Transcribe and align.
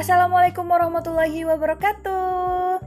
Assalamualaikum 0.00 0.64
warahmatullahi 0.64 1.44
wabarakatuh. 1.44 2.80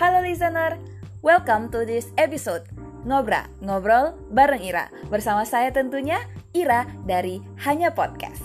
Halo 0.00 0.18
listener, 0.24 0.80
welcome 1.20 1.68
to 1.68 1.84
this 1.84 2.08
episode 2.16 2.64
Ngobra, 3.04 3.44
ngobrol 3.60 4.16
bareng 4.32 4.64
Ira. 4.64 4.88
Bersama 5.12 5.44
saya 5.44 5.68
tentunya 5.68 6.16
Ira 6.56 6.88
dari 7.04 7.44
Hanya 7.60 7.92
Podcast. 7.92 8.40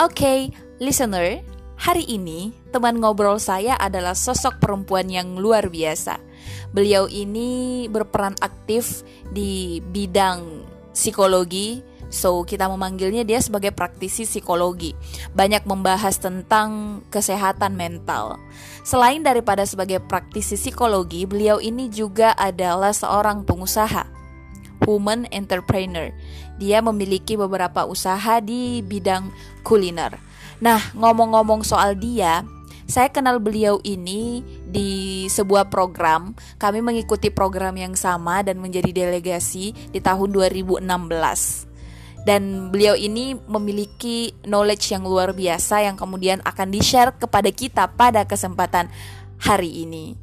Oke, 0.00 0.16
okay, 0.16 0.40
listener, 0.80 1.44
hari 1.76 2.08
ini 2.08 2.56
teman 2.72 2.96
ngobrol 3.04 3.36
saya 3.36 3.76
adalah 3.76 4.16
sosok 4.16 4.56
perempuan 4.64 5.12
yang 5.12 5.36
luar 5.36 5.68
biasa. 5.68 6.29
Beliau 6.70 7.10
ini 7.10 7.86
berperan 7.90 8.38
aktif 8.38 9.02
di 9.34 9.82
bidang 9.90 10.66
psikologi, 10.90 11.82
so 12.10 12.42
kita 12.42 12.66
memanggilnya 12.66 13.22
dia 13.22 13.38
sebagai 13.38 13.70
praktisi 13.70 14.26
psikologi. 14.26 14.94
Banyak 15.34 15.66
membahas 15.66 16.18
tentang 16.18 17.02
kesehatan 17.08 17.74
mental. 17.78 18.38
Selain 18.82 19.22
daripada 19.22 19.62
sebagai 19.66 20.02
praktisi 20.02 20.58
psikologi, 20.58 21.26
beliau 21.26 21.62
ini 21.62 21.90
juga 21.90 22.34
adalah 22.34 22.90
seorang 22.90 23.46
pengusaha 23.46 24.20
woman 24.84 25.28
entrepreneur. 25.30 26.10
Dia 26.56 26.80
memiliki 26.80 27.36
beberapa 27.36 27.84
usaha 27.84 28.40
di 28.40 28.80
bidang 28.84 29.30
kuliner. 29.62 30.16
Nah, 30.60 30.92
ngomong-ngomong 30.92 31.64
soal 31.64 31.96
dia, 31.96 32.44
saya 32.90 33.08
kenal 33.08 33.38
beliau 33.38 33.78
ini 33.86 34.42
di 34.66 35.24
sebuah 35.30 35.70
program. 35.70 36.34
Kami 36.58 36.82
mengikuti 36.82 37.30
program 37.30 37.78
yang 37.78 37.94
sama 37.94 38.42
dan 38.42 38.58
menjadi 38.58 38.90
delegasi 38.90 39.72
di 39.94 40.02
tahun 40.02 40.34
2016. 40.34 40.84
Dan 42.26 42.68
beliau 42.68 42.92
ini 42.98 43.32
memiliki 43.48 44.36
knowledge 44.44 44.92
yang 44.92 45.08
luar 45.08 45.32
biasa 45.32 45.88
yang 45.88 45.96
kemudian 45.96 46.44
akan 46.44 46.68
di-share 46.68 47.16
kepada 47.16 47.48
kita 47.48 47.88
pada 47.96 48.28
kesempatan 48.28 48.92
hari 49.40 49.88
ini. 49.88 50.18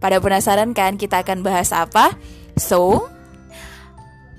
Pada 0.00 0.16
penasaran 0.22 0.72
kan 0.72 0.96
kita 0.96 1.20
akan 1.20 1.44
bahas 1.44 1.70
apa? 1.70 2.16
So, 2.56 3.10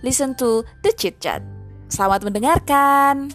listen 0.01 0.33
to 0.41 0.65
the 0.81 0.91
chit 0.95 1.21
chat. 1.21 1.45
Selamat 1.93 2.25
mendengarkan. 2.25 3.29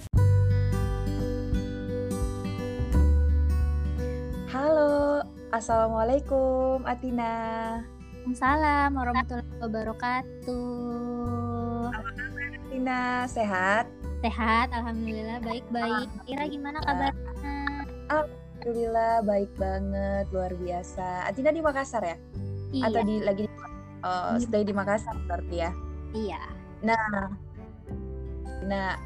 Assalamualaikum 4.49 6.81
Atina. 6.89 7.85
Waalaikumsalam 8.25 8.97
warahmatullahi 8.97 9.61
wabarakatuh. 9.61 11.93
Apa 11.93 12.11
kabar 12.17 12.49
Atina? 12.57 13.29
Sehat? 13.29 13.85
Sehat, 14.25 14.73
alhamdulillah 14.73 15.45
baik-baik. 15.45 16.09
Ira 16.33 16.49
gimana 16.49 16.81
kabarnya? 16.81 17.29
Alhamdulillah 18.09 19.21
baik 19.29 19.53
banget, 19.61 20.25
luar 20.33 20.57
biasa. 20.57 21.29
Atina 21.29 21.53
di 21.53 21.61
Makassar 21.61 22.09
ya? 22.09 22.17
Iya. 22.73 22.89
Atau 22.89 23.05
di 23.05 23.21
lagi 23.21 23.45
di, 23.45 23.53
uh, 24.01 24.41
stay 24.41 24.65
di 24.65 24.73
Makassar 24.73 25.13
berarti 25.29 25.57
ya? 25.61 25.77
Iya. 26.17 26.41
Nah, 26.89 27.37
nah 28.65 28.97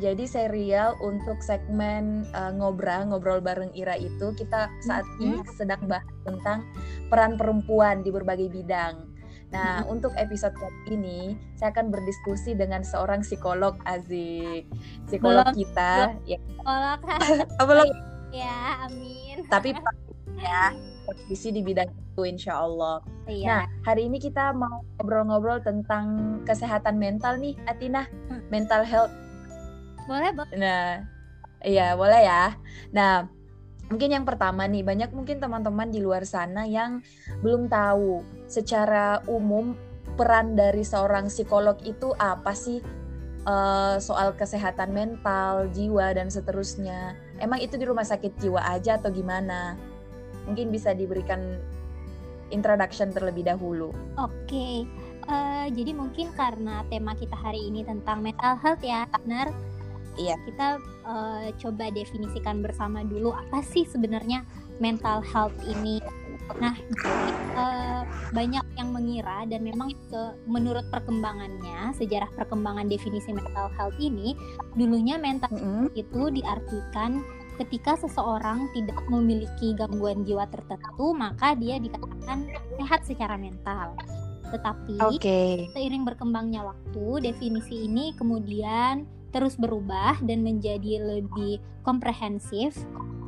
jadi 0.00 0.24
serial 0.24 0.96
untuk 1.04 1.44
segmen 1.44 2.24
uh, 2.32 2.52
ngobrol 2.56 3.12
ngobrol 3.12 3.40
bareng 3.44 3.72
Ira 3.76 4.00
itu 4.00 4.32
kita 4.32 4.72
saat 4.80 5.04
mm 5.04 5.12
-hmm. 5.16 5.24
ini 5.24 5.38
sedang 5.52 5.82
bahas 5.84 6.08
tentang 6.24 6.64
peran 7.12 7.36
perempuan 7.36 8.00
di 8.00 8.08
berbagai 8.08 8.48
bidang. 8.48 9.12
Nah, 9.52 9.80
mm 9.80 9.84
-hmm. 9.84 9.92
untuk 9.92 10.12
episode 10.16 10.56
kali 10.56 10.96
ini 10.96 11.36
saya 11.60 11.76
akan 11.76 11.92
berdiskusi 11.92 12.56
dengan 12.56 12.80
seorang 12.80 13.20
psikolog 13.20 13.76
Azik. 13.84 14.64
Psikolog 15.04 15.52
belum, 15.52 15.60
kita 15.60 15.92
belum. 16.16 16.30
ya. 16.30 16.38
Psikolog. 16.40 17.90
Ya, 18.32 18.88
amin. 18.88 19.44
Tapi 19.52 19.76
ya 20.40 20.72
praktisi 21.04 21.52
di 21.52 21.60
bidang 21.60 21.92
itu 21.92 22.22
insya 22.24 22.64
Allah. 22.64 23.04
Iya. 23.28 23.44
Nah, 23.44 23.62
hari 23.84 24.08
ini 24.08 24.16
kita 24.16 24.56
mau 24.56 24.80
ngobrol-ngobrol 24.96 25.60
tentang 25.60 26.40
kesehatan 26.48 26.96
mental 26.96 27.36
nih, 27.36 27.52
Atina. 27.68 28.08
Hmm. 28.32 28.40
Mental 28.48 28.88
health 28.88 29.12
boleh, 30.06 30.30
boleh. 30.34 30.56
Nah, 30.58 31.06
iya 31.62 31.94
boleh 31.94 32.20
ya. 32.22 32.56
Nah, 32.90 33.26
mungkin 33.88 34.10
yang 34.12 34.24
pertama 34.24 34.66
nih, 34.66 34.82
banyak 34.82 35.10
mungkin 35.12 35.38
teman-teman 35.38 35.88
di 35.92 36.00
luar 36.02 36.24
sana 36.24 36.66
yang 36.66 37.04
belum 37.40 37.68
tahu 37.68 38.22
secara 38.48 39.22
umum 39.28 39.74
peran 40.14 40.54
dari 40.58 40.84
seorang 40.84 41.32
psikolog 41.32 41.80
itu 41.84 42.12
apa 42.20 42.52
sih 42.52 42.84
uh, 43.48 43.96
soal 43.98 44.34
kesehatan 44.36 44.92
mental, 44.92 45.70
jiwa 45.72 46.12
dan 46.14 46.28
seterusnya. 46.28 47.16
Emang 47.40 47.58
itu 47.58 47.78
di 47.80 47.84
rumah 47.86 48.04
sakit 48.04 48.38
jiwa 48.38 48.60
aja 48.62 49.00
atau 49.00 49.10
gimana? 49.10 49.78
Mungkin 50.46 50.74
bisa 50.74 50.92
diberikan 50.92 51.58
introduction 52.52 53.10
terlebih 53.10 53.48
dahulu. 53.48 53.90
Oke. 54.20 54.44
Okay. 54.46 54.76
Uh, 55.22 55.32
eh, 55.32 55.66
jadi 55.70 55.94
mungkin 55.94 56.34
karena 56.34 56.82
tema 56.90 57.14
kita 57.14 57.38
hari 57.38 57.70
ini 57.70 57.86
tentang 57.86 58.26
mental 58.26 58.58
health 58.58 58.82
ya, 58.82 59.06
benar 59.22 59.54
Iya. 60.20 60.36
Kita 60.44 60.80
uh, 61.06 61.46
coba 61.56 61.88
definisikan 61.92 62.60
bersama 62.60 63.04
dulu 63.06 63.32
apa 63.32 63.64
sih 63.64 63.88
sebenarnya 63.88 64.44
mental 64.80 65.24
health 65.24 65.56
ini. 65.64 66.02
Nah, 66.58 66.74
jadi, 66.74 67.30
uh, 67.56 68.02
banyak 68.34 68.66
yang 68.76 68.88
mengira 68.92 69.46
dan 69.48 69.64
memang 69.64 69.94
ke, 70.10 70.22
menurut 70.44 70.84
perkembangannya, 70.92 71.96
sejarah 71.96 72.28
perkembangan 72.36 72.90
definisi 72.90 73.32
mental 73.32 73.72
health 73.78 73.96
ini, 73.96 74.36
dulunya 74.76 75.16
mental 75.16 75.48
mm 75.48 75.60
-hmm. 75.60 75.86
itu 75.96 76.22
diartikan 76.34 77.24
ketika 77.60 77.94
seseorang 78.00 78.68
tidak 78.72 78.98
memiliki 79.06 79.76
gangguan 79.76 80.24
jiwa 80.24 80.48
tertentu, 80.48 81.12
maka 81.12 81.54
dia 81.54 81.76
dikatakan 81.78 82.48
sehat 82.80 83.00
secara 83.06 83.36
mental. 83.36 83.94
Tetapi 84.52 85.00
okay. 85.00 85.70
seiring 85.72 86.04
berkembangnya 86.04 86.64
waktu, 86.64 87.32
definisi 87.32 87.88
ini 87.88 88.12
kemudian 88.16 89.08
terus 89.32 89.56
berubah 89.56 90.20
dan 90.22 90.44
menjadi 90.44 91.00
lebih 91.00 91.58
komprehensif 91.82 92.76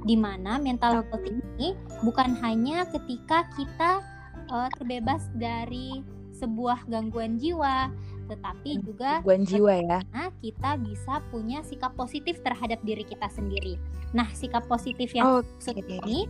di 0.04 0.14
mana 0.14 0.60
mental 0.60 1.00
health 1.00 1.24
ini 1.24 1.72
bukan 2.04 2.36
hanya 2.44 2.84
ketika 2.92 3.48
kita 3.56 4.04
uh, 4.52 4.68
terbebas 4.76 5.32
dari 5.34 6.04
sebuah 6.36 6.84
gangguan 6.90 7.40
jiwa 7.40 7.88
tetapi 8.28 8.80
hmm, 8.80 8.82
juga 8.84 9.10
gangguan 9.20 9.44
jiwa 9.44 9.72
ya. 9.84 9.98
Nah, 10.12 10.28
kita 10.40 10.80
bisa 10.80 11.20
punya 11.28 11.60
sikap 11.60 11.92
positif 11.92 12.40
terhadap 12.40 12.80
diri 12.80 13.04
kita 13.04 13.28
sendiri. 13.28 13.76
Nah, 14.16 14.28
sikap 14.32 14.64
positif 14.64 15.12
yang 15.12 15.44
okay. 15.44 15.84
ini 16.04 16.24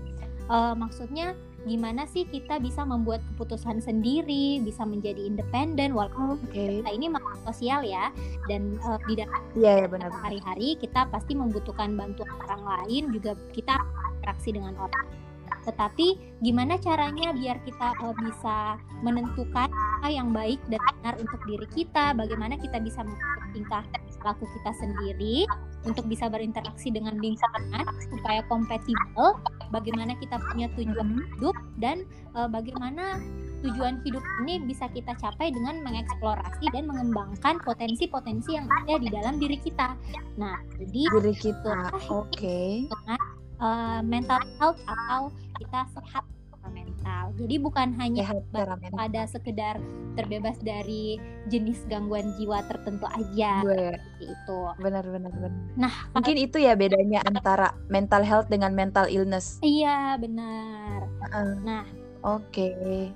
uh, 0.51 0.75
maksudnya 0.75 1.39
gimana 1.65 2.05
sih 2.05 2.29
kita 2.29 2.61
bisa 2.61 2.85
membuat 2.85 3.25
keputusan 3.35 3.81
sendiri, 3.81 4.61
bisa 4.61 4.85
menjadi 4.85 5.25
independen 5.25 5.97
walaupun 5.97 6.37
okay. 6.49 6.81
kita 6.81 6.91
ini 6.93 7.07
makhluk 7.09 7.41
sosial 7.49 7.81
ya 7.85 8.13
dan 8.49 8.77
uh, 8.85 9.01
di 9.09 9.17
dalam 9.19 9.33
yeah, 9.57 9.85
yeah, 9.85 9.89
benar. 9.89 10.13
hari-hari 10.13 10.77
kita 10.77 11.09
pasti 11.09 11.33
membutuhkan 11.33 11.97
bantuan 11.97 12.29
orang 12.45 12.63
lain 12.63 13.03
juga 13.13 13.33
kita 13.57 13.75
interaksi 14.21 14.51
dengan 14.53 14.77
orang. 14.77 15.07
Tetapi 15.65 16.41
gimana 16.45 16.77
caranya 16.77 17.33
biar 17.33 17.57
kita 17.65 17.97
uh, 18.05 18.17
bisa 18.21 18.77
menentukan 19.01 19.73
apa 19.73 20.09
yang 20.13 20.29
baik 20.37 20.61
dan 20.69 20.81
benar 21.01 21.17
untuk 21.17 21.41
diri 21.49 21.69
kita, 21.73 22.13
bagaimana 22.13 22.61
kita 22.61 22.77
bisa 22.85 23.01
mengatur 23.01 23.45
tingkah 23.57 23.85
laku 24.25 24.49
kita 24.49 24.73
sendiri 24.81 25.45
untuk 25.85 26.05
bisa 26.09 26.29
berinteraksi 26.33 26.89
dengan 26.89 27.17
lingkungan 27.21 27.85
supaya 28.09 28.41
kompatibel 28.49 29.37
bagaimana 29.69 30.17
kita 30.19 30.41
punya 30.53 30.67
tujuan 30.77 31.09
mm-hmm. 31.15 31.29
hidup 31.39 31.57
dan 31.81 31.97
uh, 32.37 32.49
bagaimana 32.49 33.21
tujuan 33.65 34.05
hidup 34.05 34.21
ini 34.45 34.61
bisa 34.69 34.89
kita 34.93 35.17
capai 35.17 35.49
dengan 35.49 35.81
mengeksplorasi 35.81 36.69
dan 36.77 36.85
mengembangkan 36.85 37.57
potensi-potensi 37.65 38.53
yang 38.53 38.69
ada 38.85 39.01
di 39.01 39.09
dalam 39.09 39.41
diri 39.41 39.57
kita. 39.57 39.97
Nah, 40.37 40.61
jadi 40.77 41.01
diri 41.09 41.35
kita, 41.37 41.89
oke. 42.13 42.29
Okay. 42.29 42.85
Dengan 42.85 43.21
uh, 43.65 44.01
mental 44.05 44.41
health 44.61 44.81
atau 44.85 45.33
kita 45.57 45.81
sehat 45.97 46.25
mental. 47.05 47.37
Jadi 47.37 47.55
bukan 47.61 47.89
hanya 48.01 48.25
pada 48.89 49.23
sekedar 49.29 49.77
terbebas 50.17 50.57
dari 50.65 51.21
jenis 51.53 51.85
gangguan 51.93 52.33
jiwa 52.41 52.65
tertentu 52.65 53.05
aja. 53.05 53.61
Seperti 53.61 54.25
itu. 54.33 54.61
Benar 54.81 55.05
benar 55.05 55.33
benar. 55.37 55.53
Nah, 55.77 55.95
mungkin 56.17 56.37
itu 56.41 56.57
ya 56.57 56.73
bedanya 56.73 57.21
antara 57.29 57.77
mental 57.93 58.25
health 58.25 58.49
dengan 58.49 58.73
mental 58.73 59.05
illness. 59.13 59.61
Iya, 59.61 60.17
benar. 60.17 61.05
Uh, 61.29 61.55
nah, 61.61 61.85
oke. 62.25 62.49
Okay. 62.49 63.13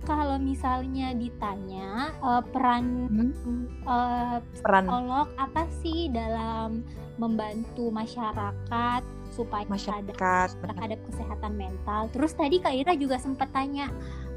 Kalau 0.00 0.40
misalnya 0.40 1.12
ditanya 1.12 2.16
uh, 2.24 2.40
peran 2.40 3.08
hmm? 3.08 3.84
uh, 3.84 4.40
peran 4.64 4.88
psikolog 4.88 5.28
apa 5.36 5.68
sih 5.84 6.08
dalam 6.08 6.80
membantu 7.20 7.92
masyarakat 7.92 9.04
supaya 9.30 9.64
masyarakat 9.70 10.48
terhadap 10.58 10.98
kesehatan 11.06 11.52
mental. 11.54 12.10
Terus 12.10 12.32
tadi 12.34 12.58
Kak 12.58 12.74
Ira 12.74 12.92
juga 12.98 13.16
sempat 13.16 13.50
tanya 13.54 13.88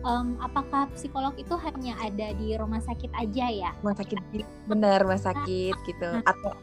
um, 0.06 0.38
apakah 0.40 0.88
psikolog 0.94 1.34
itu 1.36 1.54
hanya 1.58 1.98
ada 2.00 2.32
di 2.38 2.54
rumah 2.56 2.80
sakit 2.80 3.12
aja 3.18 3.46
ya? 3.50 3.72
Rumah 3.82 3.98
sakit 3.98 4.18
benar 4.70 5.02
rumah 5.02 5.22
sakit 5.22 5.76
nah, 5.76 5.86
gitu 5.88 6.10
nah, 6.10 6.24
atau 6.30 6.54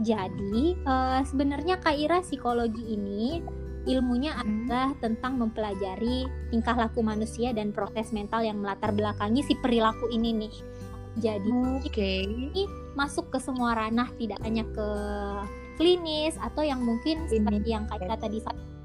jadi 0.00 0.58
uh, 0.88 1.20
sebenarnya 1.28 1.76
Kak 1.78 1.96
Ira 2.00 2.18
psikologi 2.24 2.96
ini 2.96 3.44
ilmunya 3.84 4.32
hmm. 4.32 4.40
adalah 4.40 4.88
tentang 5.02 5.36
mempelajari 5.36 6.24
tingkah 6.48 6.76
laku 6.78 7.02
manusia 7.02 7.50
dan 7.52 7.74
proses 7.74 8.14
mental 8.14 8.46
yang 8.46 8.62
melatar 8.62 8.94
belakangi 8.94 9.42
si 9.44 9.54
perilaku 9.58 10.08
ini 10.08 10.46
nih. 10.46 10.54
Jadi 11.20 11.52
okay. 11.84 12.24
ini 12.24 12.64
masuk 12.96 13.28
ke 13.28 13.36
semua 13.36 13.76
ranah 13.76 14.08
tidak 14.16 14.40
hanya 14.40 14.64
ke 14.72 14.88
klinis 15.76 16.36
atau 16.40 16.64
yang 16.64 16.82
mungkin 16.82 17.26
seperti 17.28 17.72
yang 17.72 17.84
kita 17.88 18.16
tadi 18.18 18.38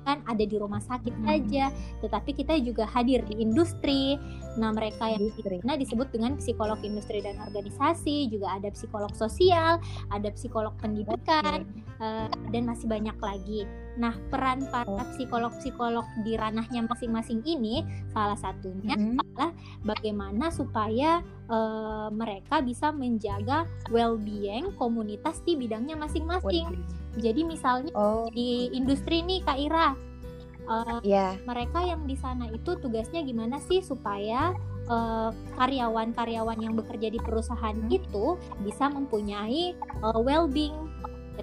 kan 0.07 0.23
ada 0.23 0.39
di 0.47 0.55
rumah 0.55 0.79
sakit 0.79 1.11
hmm. 1.11 1.27
aja, 1.27 1.67
tetapi 1.99 2.31
kita 2.31 2.55
juga 2.63 2.87
hadir 2.87 3.19
di 3.27 3.43
industri. 3.43 4.15
Nah, 4.55 4.71
mereka 4.71 5.11
yang 5.11 5.27
nah 5.67 5.75
disebut 5.75 6.07
dengan 6.15 6.39
psikolog 6.39 6.79
industri 6.79 7.19
dan 7.19 7.35
organisasi, 7.43 8.31
juga 8.31 8.55
ada 8.55 8.71
psikolog 8.71 9.11
sosial, 9.11 9.83
ada 10.15 10.31
psikolog 10.31 10.71
pendidikan, 10.79 11.67
okay. 11.67 11.99
uh, 11.99 12.23
eh, 12.23 12.27
dan 12.55 12.63
masih 12.63 12.87
banyak 12.87 13.19
lagi. 13.19 13.67
Nah, 13.97 14.13
peran 14.29 14.69
para 14.69 15.03
psikolog-psikolog 15.17 16.05
di 16.21 16.37
ranahnya 16.37 16.85
masing-masing 16.85 17.41
ini 17.43 17.81
salah 18.13 18.37
satunya 18.37 18.93
hmm. 18.93 19.17
adalah 19.17 19.51
bagaimana 19.81 20.53
supaya 20.53 21.25
uh, 21.49 22.13
mereka 22.13 22.61
bisa 22.61 22.93
menjaga 22.93 23.65
well-being 23.89 24.69
komunitas 24.77 25.41
di 25.43 25.57
bidangnya 25.57 25.97
masing-masing. 25.97 26.77
Jadi 27.17 27.41
misalnya 27.41 27.91
oh. 27.97 28.29
di 28.29 28.69
industri 28.77 29.25
nih 29.25 29.41
Kak 29.41 29.57
Ira, 29.57 29.89
uh, 30.69 31.01
eh, 31.01 31.17
yeah. 31.17 31.33
mereka 31.49 31.81
yang 31.81 32.05
di 32.05 32.13
sana 32.13 32.45
itu 32.53 32.77
tugasnya 32.77 33.25
gimana 33.25 33.57
sih 33.65 33.81
supaya 33.81 34.53
karyawan 34.87 35.35
karyawan-karyawan 36.15 36.63
yang 36.63 36.73
bekerja 36.79 37.11
di 37.11 37.19
perusahaan 37.19 37.75
hmm. 37.75 37.91
itu 37.91 38.39
bisa 38.63 38.87
mempunyai 38.87 39.75
uh, 39.99 40.15
well-being 40.15 40.87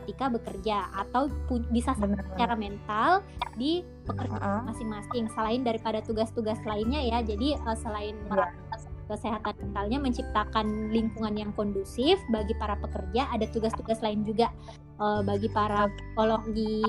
ketika 0.01 0.29
bekerja 0.33 0.91
atau 0.93 1.31
bisa 1.71 1.95
secara 1.95 2.55
mental 2.59 3.23
di 3.55 3.87
pekerjaan 4.05 4.67
masing-masing 4.67 5.31
selain 5.33 5.63
daripada 5.63 6.03
tugas-tugas 6.03 6.59
lainnya 6.67 7.01
ya. 7.01 7.19
Jadi 7.23 7.55
uh, 7.63 7.79
selain 7.79 8.19
yeah 8.31 8.51
kesehatan 9.09 9.55
mentalnya 9.61 9.99
menciptakan 10.01 10.89
lingkungan 10.91 11.35
yang 11.37 11.51
kondusif 11.53 12.17
bagi 12.33 12.57
para 12.57 12.77
pekerja 12.81 13.29
ada 13.29 13.45
tugas-tugas 13.53 14.01
lain 14.01 14.25
juga 14.25 14.49
uh, 14.99 15.21
bagi 15.21 15.49
para 15.53 15.89
psikolog 15.93 16.43
di 16.57 16.81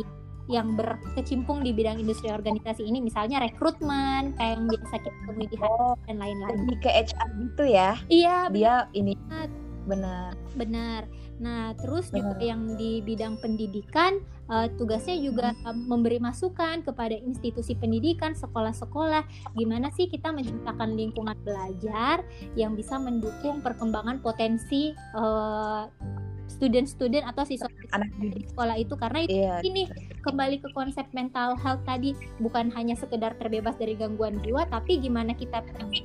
yang 0.45 0.77
berkecimpung 0.77 1.65
di 1.65 1.73
bidang 1.73 1.97
industri 1.97 2.29
organisasi 2.29 2.85
ini. 2.85 3.01
Misalnya 3.01 3.41
rekrutmen 3.41 4.37
kayak 4.37 4.51
yang 4.61 4.65
biasa 4.69 4.95
kita 5.01 5.17
temui 5.25 5.47
di 5.49 5.57
oh, 5.57 5.97
dan 6.05 6.21
lain-lain. 6.21 6.69
lebih 6.69 6.77
ke 6.85 6.89
HR 6.93 7.29
gitu 7.41 7.63
ya? 7.65 7.91
Iya 8.13 8.37
dia 8.53 8.73
ini 8.93 9.17
benar. 9.89 10.37
Benar 10.53 11.01
Nah, 11.35 11.75
terus 11.75 12.15
juga 12.15 12.39
yang 12.39 12.79
di 12.79 13.03
bidang 13.03 13.35
pendidikan 13.43 14.23
uh, 14.47 14.71
tugasnya 14.79 15.19
juga 15.19 15.51
uh, 15.67 15.75
memberi 15.75 16.15
masukan 16.21 16.79
kepada 16.79 17.15
institusi 17.19 17.75
pendidikan, 17.75 18.31
sekolah-sekolah, 18.31 19.27
gimana 19.59 19.91
sih 19.91 20.07
kita 20.07 20.31
menciptakan 20.31 20.95
lingkungan 20.95 21.35
belajar 21.43 22.23
yang 22.55 22.79
bisa 22.79 22.95
mendukung 22.95 23.59
perkembangan 23.59 24.23
potensi 24.23 24.95
uh, 25.17 25.91
student-student 26.47 27.27
atau 27.27 27.43
siswa 27.43 27.67
anak 27.95 28.09
di 28.19 28.43
sekolah 28.51 28.75
itu 28.75 28.93
karena 28.99 29.19
itu 29.23 29.35
yeah. 29.35 29.59
ini 29.63 29.87
kembali 30.25 30.59
ke 30.59 30.69
konsep 30.73 31.05
mental 31.15 31.55
health 31.59 31.81
tadi 31.85 32.17
bukan 32.41 32.73
hanya 32.73 32.97
sekedar 32.97 33.37
terbebas 33.37 33.77
dari 33.77 33.95
gangguan 33.95 34.41
jiwa 34.41 34.65
tapi 34.67 34.99
gimana 34.99 35.31
kita 35.37 35.61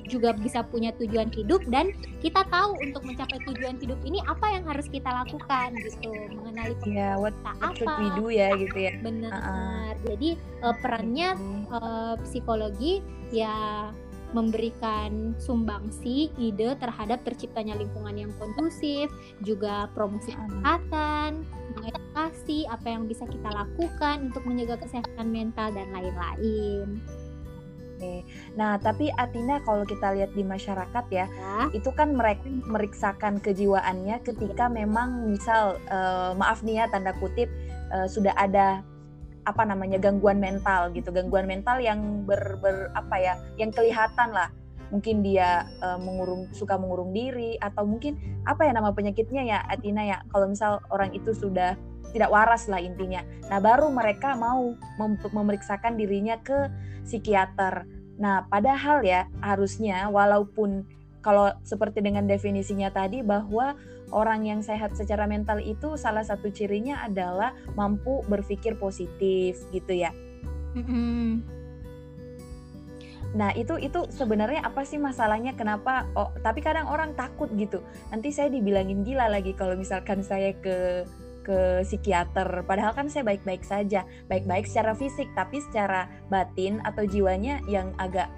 juga 0.07 0.31
bisa 0.37 0.63
punya 0.63 0.93
tujuan 0.97 1.27
hidup 1.33 1.61
dan 1.67 1.91
kita 2.21 2.45
tahu 2.47 2.77
untuk 2.79 3.03
mencapai 3.03 3.41
tujuan 3.49 3.75
hidup 3.81 3.99
ini 4.05 4.21
apa 4.29 4.47
yang 4.53 4.63
harus 4.67 4.87
kita 4.87 5.09
lakukan 5.09 5.73
gitu. 5.81 6.11
Mengenali 6.37 6.75
yeah, 6.87 7.17
what, 7.17 7.35
what 7.43 7.57
apa 7.59 7.91
we 7.99 8.07
do 8.15 8.27
ya 8.31 8.53
gitu 8.55 8.77
ya. 8.77 8.93
Benar 9.01 9.31
uh 9.31 9.41
-uh. 9.41 9.87
jadi 10.07 10.29
uh, 10.63 10.75
perannya 10.79 11.29
uh, 11.73 12.15
psikologi 12.23 13.01
ya 13.33 13.89
memberikan 14.31 15.35
sumbangsi 15.37 16.31
ide 16.39 16.75
terhadap 16.79 17.23
terciptanya 17.27 17.75
lingkungan 17.75 18.15
yang 18.15 18.31
kondusif, 18.39 19.11
juga 19.43 19.91
promosi 19.91 20.31
kesehatan, 20.31 21.43
mengedukasi 21.75 22.67
apa 22.67 22.87
yang 22.87 23.07
bisa 23.07 23.23
kita 23.27 23.49
lakukan 23.51 24.31
untuk 24.31 24.43
menjaga 24.47 24.81
kesehatan 24.83 25.27
mental 25.31 25.71
dan 25.71 25.87
lain-lain. 25.91 26.99
Oke. 28.01 28.25
Nah, 28.57 28.81
tapi 28.81 29.13
Atina 29.13 29.61
kalau 29.61 29.85
kita 29.85 30.09
lihat 30.17 30.33
di 30.33 30.41
masyarakat 30.41 31.05
ya, 31.13 31.29
ya. 31.29 31.69
itu 31.69 31.93
kan 31.93 32.17
mereka 32.17 32.49
meriksakan 32.65 33.37
kejiwaannya 33.37 34.25
ketika 34.25 34.65
memang 34.65 35.29
misal 35.29 35.77
uh, 35.93 36.33
maaf 36.33 36.65
nih 36.65 36.81
ya 36.81 36.85
tanda 36.89 37.13
kutip 37.21 37.45
uh, 37.93 38.09
sudah 38.09 38.33
ada 38.33 38.81
apa 39.45 39.65
namanya 39.65 39.97
gangguan 39.97 40.37
mental 40.37 40.93
gitu 40.93 41.09
gangguan 41.09 41.49
mental 41.49 41.81
yang 41.81 42.25
ber, 42.25 42.61
ber 42.61 42.93
apa 42.93 43.15
ya 43.17 43.33
yang 43.57 43.73
kelihatan 43.73 44.29
lah 44.33 44.53
mungkin 44.91 45.23
dia 45.23 45.65
uh, 45.79 45.97
mengurung 45.97 46.51
suka 46.51 46.75
mengurung 46.75 47.15
diri 47.15 47.55
atau 47.57 47.87
mungkin 47.87 48.19
apa 48.43 48.67
ya 48.67 48.75
nama 48.75 48.91
penyakitnya 48.91 49.43
ya 49.47 49.59
Atina 49.71 50.03
ya 50.03 50.17
kalau 50.29 50.51
misal 50.51 50.83
orang 50.91 51.15
itu 51.15 51.31
sudah 51.31 51.79
tidak 52.11 52.29
waras 52.29 52.67
lah 52.67 52.83
intinya. 52.83 53.23
Nah 53.47 53.63
baru 53.63 53.87
mereka 53.87 54.35
mau 54.35 54.75
mem 54.99 55.15
memeriksakan 55.31 55.95
dirinya 55.95 56.37
ke 56.43 56.67
psikiater. 57.07 57.87
Nah 58.19 58.45
padahal 58.51 59.01
ya 59.01 59.31
harusnya 59.39 60.11
walaupun 60.11 60.85
kalau 61.23 61.55
seperti 61.63 62.03
dengan 62.03 62.27
definisinya 62.27 62.91
tadi 62.91 63.23
bahwa 63.23 63.79
orang 64.11 64.43
yang 64.43 64.59
sehat 64.59 64.91
secara 64.97 65.23
mental 65.23 65.63
itu 65.63 65.95
salah 65.95 66.25
satu 66.25 66.51
cirinya 66.51 66.99
adalah 67.07 67.55
mampu 67.79 68.21
berpikir 68.27 68.75
positif 68.75 69.55
gitu 69.71 69.95
ya. 69.95 70.11
Nah 73.31 73.55
itu 73.55 73.79
itu 73.79 74.07
sebenarnya 74.11 74.63
apa 74.67 74.83
sih 74.83 74.99
masalahnya 74.99 75.55
kenapa? 75.55 76.07
Oh 76.19 76.35
tapi 76.43 76.59
kadang 76.59 76.91
orang 76.91 77.15
takut 77.15 77.47
gitu. 77.55 77.79
Nanti 78.11 78.35
saya 78.35 78.51
dibilangin 78.51 79.07
gila 79.07 79.31
lagi 79.31 79.55
kalau 79.55 79.79
misalkan 79.79 80.19
saya 80.23 80.51
ke 80.59 81.07
ke 81.41 81.81
psikiater. 81.83 82.63
Padahal 82.69 82.93
kan 82.93 83.09
saya 83.09 83.25
baik-baik 83.25 83.65
saja, 83.65 84.05
baik-baik 84.29 84.69
secara 84.69 84.93
fisik, 84.93 85.27
tapi 85.33 85.57
secara 85.59 86.05
batin 86.29 86.79
atau 86.85 87.01
jiwanya 87.07 87.59
yang 87.65 87.91
agak 87.97 88.29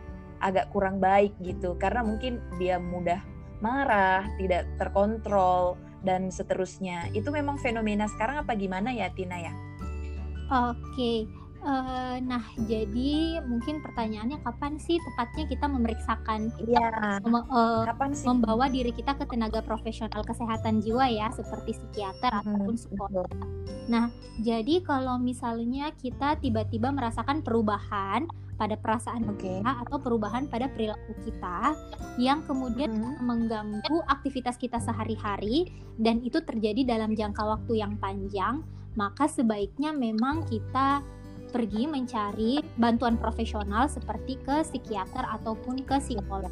agak 0.44 0.68
kurang 0.76 1.00
baik 1.00 1.32
gitu 1.40 1.80
karena 1.80 2.04
mungkin 2.04 2.44
dia 2.60 2.76
mudah 2.76 3.24
marah, 3.64 4.28
tidak 4.36 4.68
terkontrol 4.76 5.80
dan 6.04 6.28
seterusnya. 6.28 7.08
Itu 7.16 7.32
memang 7.32 7.56
fenomena 7.64 8.12
sekarang 8.12 8.44
apa 8.44 8.60
gimana 8.60 8.92
ya 8.92 9.08
Tina 9.16 9.40
ya? 9.40 9.54
Oke. 10.52 11.43
Uh, 11.64 12.20
nah, 12.28 12.44
jadi 12.68 13.40
mungkin 13.48 13.80
pertanyaannya 13.80 14.44
kapan 14.44 14.76
sih 14.76 15.00
tepatnya 15.00 15.48
kita 15.48 15.66
memeriksakan 15.72 16.52
ya, 16.68 17.20
mem 17.24 17.40
uh, 17.40 17.88
kapan 17.88 18.12
sih? 18.12 18.28
membawa 18.28 18.68
diri 18.68 18.92
kita 18.92 19.16
ke 19.16 19.24
tenaga 19.32 19.64
profesional 19.64 20.28
kesehatan 20.28 20.84
jiwa 20.84 21.08
ya, 21.08 21.32
seperti 21.32 21.80
psikiater 21.80 22.36
hmm, 22.36 22.40
ataupun 22.44 22.76
psikolog. 22.76 23.32
Nah, 23.88 24.12
jadi 24.44 24.84
kalau 24.84 25.16
misalnya 25.24 25.96
kita 25.96 26.36
tiba-tiba 26.44 26.92
merasakan 26.92 27.40
perubahan 27.40 28.28
pada 28.56 28.76
perasaan 28.78 29.28
okay. 29.34 29.60
kita 29.60 29.72
atau 29.88 29.98
perubahan 30.00 30.46
pada 30.48 30.70
perilaku 30.70 31.16
kita 31.26 31.74
yang 32.22 32.46
kemudian 32.46 32.94
mm-hmm. 32.94 33.24
mengganggu 33.26 33.98
aktivitas 34.08 34.56
kita 34.62 34.78
sehari-hari 34.78 35.72
dan 35.98 36.22
itu 36.22 36.40
terjadi 36.40 36.86
dalam 36.86 37.18
jangka 37.18 37.44
waktu 37.44 37.82
yang 37.82 37.98
panjang, 37.98 38.62
maka 38.94 39.26
sebaiknya 39.26 39.92
memang 39.92 40.46
kita 40.46 41.02
pergi 41.54 41.86
mencari 41.86 42.58
bantuan 42.82 43.22
profesional 43.22 43.86
seperti 43.86 44.42
ke 44.42 44.66
psikiater 44.66 45.22
ataupun 45.38 45.86
ke 45.86 46.02
psikolog. 46.02 46.50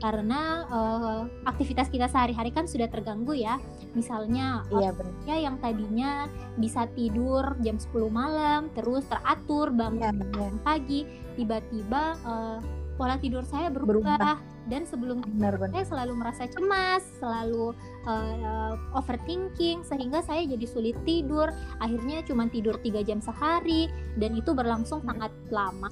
Karena 0.00 0.64
uh, 0.72 1.22
aktivitas 1.44 1.92
kita 1.92 2.08
sehari-hari 2.08 2.48
kan 2.48 2.64
sudah 2.64 2.88
terganggu 2.88 3.36
ya. 3.36 3.60
Misalnya 3.92 4.64
iya, 4.72 4.90
ya 5.28 5.36
yang 5.44 5.60
tadinya 5.60 6.24
bisa 6.56 6.88
tidur 6.96 7.52
jam 7.60 7.76
10 7.76 7.92
malam 8.08 8.72
terus 8.72 9.04
teratur 9.12 9.68
bangun 9.76 10.24
ya, 10.32 10.48
pagi 10.64 11.04
tiba-tiba 11.36 12.16
uh, 12.24 12.58
pola 12.96 13.20
tidur 13.20 13.44
saya 13.44 13.68
berubah, 13.68 14.16
berubah. 14.16 14.36
Dan 14.70 14.86
sebelum 14.86 15.20
benar, 15.20 15.58
benar. 15.58 15.74
saya 15.74 15.86
selalu 15.90 16.12
merasa 16.14 16.42
cemas, 16.46 17.02
selalu 17.18 17.74
uh, 18.06 18.74
overthinking 18.94 19.82
sehingga 19.82 20.22
saya 20.22 20.46
jadi 20.46 20.66
sulit 20.70 20.96
tidur. 21.02 21.50
Akhirnya 21.82 22.22
cuma 22.22 22.46
tidur 22.46 22.78
tiga 22.80 23.02
jam 23.02 23.18
sehari 23.18 23.90
dan 24.16 24.38
itu 24.38 24.54
berlangsung 24.54 25.02
sangat 25.02 25.34
lama. 25.50 25.90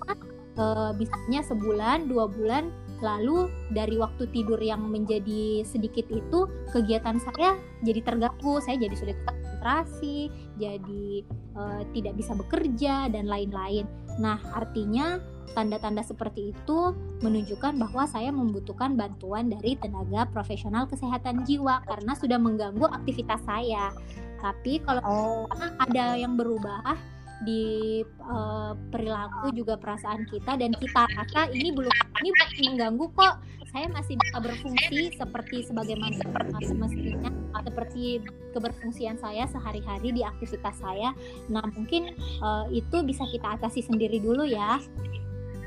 Uh, 0.59 0.91
bisanya 0.95 1.43
sebulan, 1.43 2.07
dua 2.07 2.31
bulan 2.31 2.71
Lalu 2.99 3.47
dari 3.71 3.95
waktu 3.95 4.27
tidur 4.35 4.59
yang 4.59 4.83
menjadi 4.91 5.63
sedikit 5.63 6.11
itu 6.11 6.51
kegiatan 6.75 7.23
saya 7.23 7.55
jadi 7.87 8.03
terganggu, 8.03 8.59
saya 8.59 8.75
jadi 8.75 8.95
sulit 8.99 9.19
konsentrasi, 9.23 10.27
jadi 10.59 11.23
uh, 11.55 11.83
tidak 11.95 12.19
bisa 12.19 12.35
bekerja 12.35 13.07
dan 13.07 13.31
lain-lain. 13.31 13.87
Nah, 14.19 14.43
artinya 14.51 15.23
tanda-tanda 15.53 16.05
seperti 16.05 16.53
itu 16.53 16.93
menunjukkan 17.21 17.77
bahwa 17.77 18.05
saya 18.09 18.33
membutuhkan 18.33 18.95
bantuan 18.95 19.49
dari 19.53 19.77
tenaga 19.81 20.29
profesional 20.31 20.89
kesehatan 20.89 21.45
jiwa 21.45 21.85
karena 21.85 22.13
sudah 22.17 22.39
mengganggu 22.41 22.87
aktivitas 22.89 23.41
saya. 23.45 23.93
Tapi 24.39 24.79
kalau 24.87 25.03
oh. 25.03 25.45
ada 25.83 26.15
yang 26.15 26.39
berubah 26.39 26.95
di 27.43 28.03
uh, 28.27 28.75
perilaku 28.91 29.55
juga 29.55 29.79
perasaan 29.79 30.27
kita 30.27 30.59
dan 30.59 30.75
kita 30.75 31.07
rasa 31.15 31.47
ini 31.55 31.71
belum 31.71 31.93
ini 32.19 32.31
mengganggu 32.75 33.07
kok 33.15 33.39
saya 33.69 33.87
masih 33.93 34.17
bisa 34.17 34.37
berfungsi 34.41 35.01
seperti 35.15 35.57
sebagaimana 35.69 36.19
semestinya 36.65 37.31
seperti 37.63 38.25
keberfungsian 38.57 39.21
saya 39.21 39.45
sehari-hari 39.47 40.11
di 40.11 40.23
aktivitas 40.27 40.83
saya 40.83 41.15
nah 41.47 41.63
mungkin 41.77 42.17
uh, 42.43 42.67
itu 42.75 43.05
bisa 43.07 43.23
kita 43.31 43.61
atasi 43.61 43.85
sendiri 43.87 44.19
dulu 44.19 44.43
ya 44.43 44.83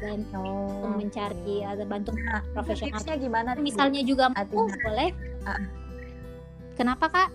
dan 0.01 0.25
oh, 0.34 0.98
mencari 0.98 1.62
okay. 1.62 1.86
bantuan 1.86 2.17
nah, 2.25 2.41
profesional. 2.58 2.98
gimana 3.22 3.50
misalnya 3.62 4.01
juga 4.01 4.34
oh, 4.51 4.65
boleh. 4.67 5.13
Uh. 5.46 5.62
kenapa 6.74 7.05
kak? 7.08 7.29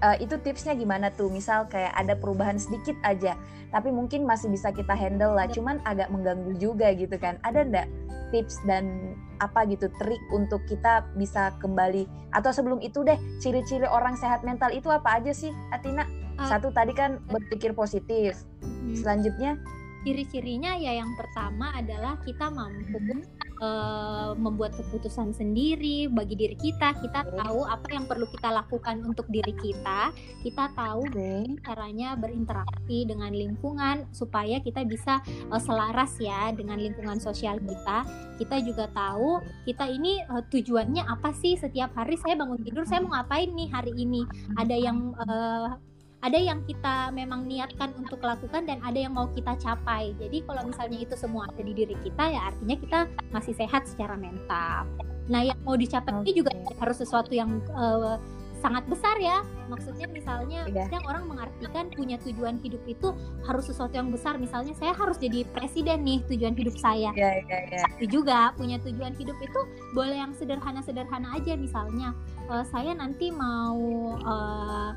Uh, 0.00 0.16
itu 0.16 0.40
tipsnya 0.40 0.72
gimana 0.72 1.12
tuh? 1.12 1.28
Misal 1.28 1.68
kayak 1.68 1.92
ada 1.92 2.16
perubahan 2.16 2.56
sedikit 2.56 2.96
aja 3.04 3.36
tapi 3.70 3.94
mungkin 3.94 4.26
masih 4.26 4.50
bisa 4.50 4.74
kita 4.74 4.92
handle 4.92 5.34
lah. 5.34 5.46
Cuman 5.46 5.78
agak 5.86 6.10
mengganggu 6.10 6.58
juga 6.58 6.90
gitu 6.94 7.14
kan. 7.16 7.38
Ada 7.46 7.62
ndak 7.66 7.86
tips 8.34 8.62
dan 8.66 9.14
apa 9.38 9.66
gitu 9.66 9.90
trik 9.98 10.20
untuk 10.34 10.62
kita 10.66 11.06
bisa 11.14 11.54
kembali? 11.62 12.06
Atau 12.34 12.50
sebelum 12.50 12.82
itu 12.82 13.06
deh 13.06 13.16
ciri-ciri 13.38 13.86
orang 13.86 14.18
sehat 14.18 14.42
mental 14.42 14.74
itu 14.74 14.90
apa 14.90 15.22
aja 15.22 15.30
sih 15.30 15.54
Atina? 15.70 16.04
Uh, 16.36 16.50
satu 16.50 16.74
tadi 16.74 16.92
kan 16.92 17.22
berpikir 17.30 17.72
positif. 17.72 18.42
Hmm. 18.60 18.96
selanjutnya 18.96 19.60
ciri-cirinya 20.02 20.76
ya 20.80 20.96
yang 20.96 21.12
pertama 21.16 21.72
adalah 21.76 22.16
kita 22.24 22.48
mampu 22.48 23.20
uh, 23.60 24.32
membuat 24.34 24.74
keputusan 24.74 25.36
sendiri 25.36 26.08
bagi 26.10 26.34
diri 26.34 26.56
kita. 26.56 26.96
Kita 26.98 27.28
tahu 27.28 27.68
apa 27.68 27.86
yang 27.92 28.08
perlu 28.08 28.26
kita 28.32 28.50
lakukan 28.50 29.04
untuk 29.04 29.28
diri 29.28 29.52
kita. 29.60 30.10
Kita 30.40 30.72
tahu 30.72 31.04
okay. 31.12 31.44
caranya 31.62 32.16
berinteraksi 32.16 33.06
dengan 33.06 33.30
lingkungan 33.30 34.08
supaya 34.10 34.58
kita 34.64 34.82
bisa 34.88 35.20
uh, 35.52 35.60
selaras 35.60 36.16
ya 36.18 36.50
dengan 36.56 36.80
lingkungan 36.80 37.20
sosial 37.20 37.60
kita. 37.60 38.04
Kita 38.40 38.56
juga 38.64 38.88
tahu 38.90 39.44
kita 39.68 39.84
ini 39.86 40.24
uh, 40.32 40.42
tujuannya 40.48 41.04
apa 41.04 41.30
sih? 41.36 41.60
Setiap 41.60 41.92
hari 41.92 42.16
saya 42.16 42.40
bangun 42.40 42.60
tidur 42.64 42.88
saya 42.88 43.04
mau 43.04 43.12
ngapain 43.20 43.52
nih 43.52 43.68
hari 43.68 43.92
ini? 43.94 44.24
Ada 44.56 44.76
yang 44.76 45.12
uh, 45.20 45.89
ada 46.20 46.36
yang 46.36 46.60
kita 46.68 47.08
memang 47.16 47.48
niatkan 47.48 47.96
untuk 47.96 48.20
lakukan 48.20 48.68
dan 48.68 48.78
ada 48.84 48.96
yang 49.00 49.16
mau 49.16 49.28
kita 49.32 49.56
capai. 49.56 50.12
Jadi 50.20 50.44
kalau 50.44 50.68
misalnya 50.68 50.98
itu 51.00 51.16
semua 51.16 51.48
ada 51.48 51.62
di 51.64 51.72
diri 51.72 51.96
kita 52.04 52.24
ya 52.28 52.52
artinya 52.52 52.76
kita 52.76 52.98
masih 53.32 53.56
sehat 53.56 53.88
secara 53.88 54.20
mental. 54.20 54.84
Nah, 55.30 55.40
yang 55.46 55.56
mau 55.64 55.78
dicapai 55.78 56.12
okay. 56.12 56.22
ini 56.26 56.32
juga 56.44 56.52
harus 56.82 56.96
sesuatu 56.98 57.32
yang 57.32 57.62
uh, 57.72 58.18
sangat 58.60 58.84
besar 58.92 59.16
ya. 59.16 59.40
Maksudnya 59.72 60.10
misalnya 60.10 60.68
yang 60.68 61.04
orang 61.08 61.24
mengartikan 61.24 61.88
punya 61.88 62.20
tujuan 62.20 62.60
hidup 62.60 62.82
itu 62.84 63.14
harus 63.48 63.64
sesuatu 63.70 63.96
yang 63.96 64.12
besar. 64.12 64.36
Misalnya 64.36 64.76
saya 64.76 64.92
harus 64.92 65.16
jadi 65.16 65.48
presiden 65.56 66.04
nih 66.04 66.20
tujuan 66.28 66.52
hidup 66.52 66.76
saya. 66.76 67.14
Yeah, 67.16 67.40
yeah, 67.48 67.62
yeah. 67.72 67.82
Tapi 67.88 68.04
juga 68.10 68.52
punya 68.58 68.76
tujuan 68.84 69.16
hidup 69.16 69.38
itu 69.40 69.60
boleh 69.96 70.20
yang 70.20 70.36
sederhana-sederhana 70.36 71.40
aja. 71.40 71.56
Misalnya 71.56 72.12
uh, 72.52 72.66
saya 72.68 72.92
nanti 72.92 73.32
mau 73.32 74.18
uh, 74.20 74.92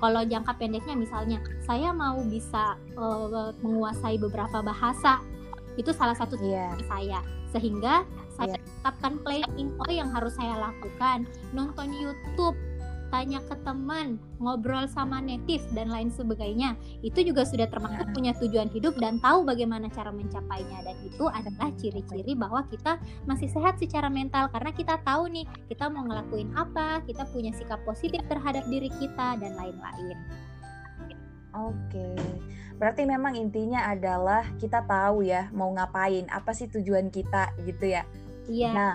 kalau 0.00 0.22
jangka 0.24 0.52
pendeknya 0.60 0.94
misalnya 0.96 1.38
saya 1.64 1.92
mau 1.92 2.20
bisa 2.26 2.76
uh, 2.96 3.52
menguasai 3.64 4.20
beberapa 4.20 4.60
bahasa 4.60 5.20
itu 5.76 5.92
salah 5.92 6.16
satu 6.16 6.36
yeah. 6.40 6.72
saya 6.88 7.20
sehingga 7.52 8.04
saya 8.36 8.56
yeah. 8.56 8.60
tetapkan 8.60 9.20
planning 9.24 9.72
oh 9.80 9.92
yang 9.92 10.08
harus 10.12 10.36
saya 10.36 10.56
lakukan 10.60 11.24
nonton 11.52 11.92
YouTube 11.96 12.56
tanya 13.08 13.40
ke 13.44 13.54
teman, 13.62 14.18
ngobrol 14.38 14.86
sama 14.90 15.22
native 15.22 15.62
dan 15.72 15.88
lain 15.88 16.10
sebagainya. 16.12 16.74
Itu 17.00 17.22
juga 17.22 17.46
sudah 17.46 17.66
termasuk 17.70 18.10
punya 18.12 18.34
tujuan 18.38 18.70
hidup 18.72 18.98
dan 18.98 19.22
tahu 19.22 19.46
bagaimana 19.46 19.88
cara 19.92 20.10
mencapainya 20.10 20.82
dan 20.82 20.96
itu 21.02 21.24
adalah 21.30 21.68
ciri-ciri 21.78 22.32
bahwa 22.34 22.66
kita 22.66 22.98
masih 23.24 23.48
sehat 23.50 23.78
secara 23.78 24.06
mental 24.10 24.50
karena 24.50 24.70
kita 24.74 24.98
tahu 25.02 25.30
nih 25.30 25.46
kita 25.70 25.86
mau 25.88 26.04
ngelakuin 26.06 26.50
apa, 26.54 27.02
kita 27.06 27.24
punya 27.30 27.54
sikap 27.54 27.80
positif 27.86 28.22
terhadap 28.26 28.66
diri 28.66 28.90
kita 28.98 29.38
dan 29.38 29.52
lain-lain. 29.54 30.18
Oke. 31.56 32.12
Berarti 32.76 33.08
memang 33.08 33.32
intinya 33.32 33.88
adalah 33.88 34.44
kita 34.60 34.84
tahu 34.84 35.24
ya 35.24 35.48
mau 35.56 35.72
ngapain, 35.72 36.28
apa 36.28 36.52
sih 36.52 36.68
tujuan 36.68 37.08
kita 37.08 37.56
gitu 37.64 37.88
ya. 37.96 38.04
Iya. 38.46 38.70
Nah, 38.76 38.92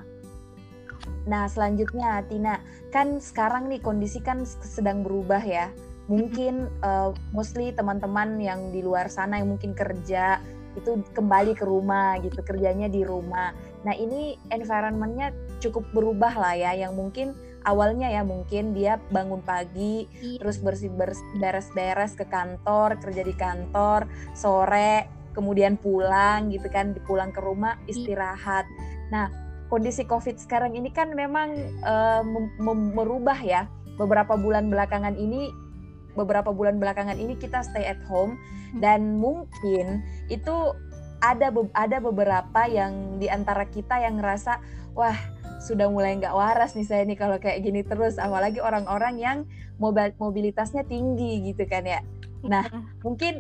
Nah, 1.26 1.46
selanjutnya 1.46 2.26
Tina, 2.26 2.58
kan 2.90 3.22
sekarang 3.22 3.70
nih 3.70 3.82
kondisi 3.82 4.20
kan 4.20 4.44
sedang 4.46 5.06
berubah 5.06 5.42
ya. 5.42 5.70
Mungkin 6.10 6.68
uh, 6.82 7.16
mostly 7.32 7.72
teman-teman 7.72 8.42
yang 8.42 8.74
di 8.74 8.84
luar 8.84 9.08
sana 9.08 9.40
yang 9.40 9.54
mungkin 9.54 9.78
kerja 9.78 10.42
itu 10.76 11.04
kembali 11.14 11.54
ke 11.56 11.68
rumah 11.68 12.18
gitu, 12.24 12.40
kerjanya 12.42 12.88
di 12.88 13.04
rumah. 13.04 13.52
Nah, 13.84 13.94
ini 13.96 14.40
environmentnya 14.50 15.36
cukup 15.60 15.84
berubah 15.92 16.32
lah 16.36 16.56
ya, 16.56 16.72
yang 16.74 16.96
mungkin 16.96 17.36
awalnya 17.68 18.10
ya 18.10 18.26
mungkin 18.26 18.74
dia 18.74 18.98
bangun 19.14 19.44
pagi, 19.46 20.10
iya. 20.24 20.40
terus 20.42 20.58
bersih 20.58 20.90
bersih 20.90 21.22
beres-beres 21.38 22.18
ke 22.18 22.26
kantor, 22.26 22.98
kerja 22.98 23.22
di 23.22 23.36
kantor, 23.38 24.10
sore 24.34 25.22
kemudian 25.32 25.80
pulang 25.80 26.52
gitu 26.52 26.68
kan, 26.68 26.92
pulang 27.08 27.32
ke 27.32 27.40
rumah 27.40 27.80
iya. 27.86 27.96
istirahat. 27.96 28.66
Nah, 29.12 29.32
kondisi 29.72 30.04
COVID 30.04 30.36
sekarang 30.36 30.76
ini 30.76 30.92
kan 30.92 31.16
memang 31.16 31.56
uh, 31.88 32.22
merubah 32.92 33.40
ya. 33.40 33.72
Beberapa 33.96 34.36
bulan 34.36 34.68
belakangan 34.68 35.16
ini 35.16 35.48
beberapa 36.16 36.52
bulan 36.52 36.76
belakangan 36.76 37.16
ini 37.16 37.40
kita 37.40 37.64
stay 37.64 37.88
at 37.88 38.00
home 38.08 38.36
hmm. 38.36 38.84
dan 38.84 39.16
mungkin 39.16 40.04
itu 40.28 40.76
ada 41.22 41.54
be 41.54 41.70
ada 41.78 42.02
beberapa 42.02 42.68
yang 42.68 43.22
di 43.22 43.30
antara 43.32 43.64
kita 43.70 44.02
yang 44.02 44.20
ngerasa 44.20 44.60
wah 44.98 45.16
sudah 45.62 45.88
mulai 45.88 46.18
nggak 46.18 46.34
waras 46.34 46.74
nih 46.74 46.88
saya 46.90 47.06
nih 47.06 47.16
kalau 47.16 47.38
kayak 47.38 47.62
gini 47.62 47.86
terus 47.86 48.18
apalagi 48.18 48.58
orang-orang 48.58 49.22
yang 49.22 49.38
mobil 49.78 50.10
mobilitasnya 50.18 50.82
tinggi 50.90 51.54
gitu 51.54 51.64
kan 51.70 51.86
ya 51.86 52.02
nah 52.42 52.66
iya. 52.66 52.82
mungkin 53.06 53.34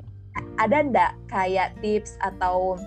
ada 0.61 0.85
ndak 0.85 1.11
kayak 1.27 1.73
tips 1.81 2.15
atau 2.21 2.77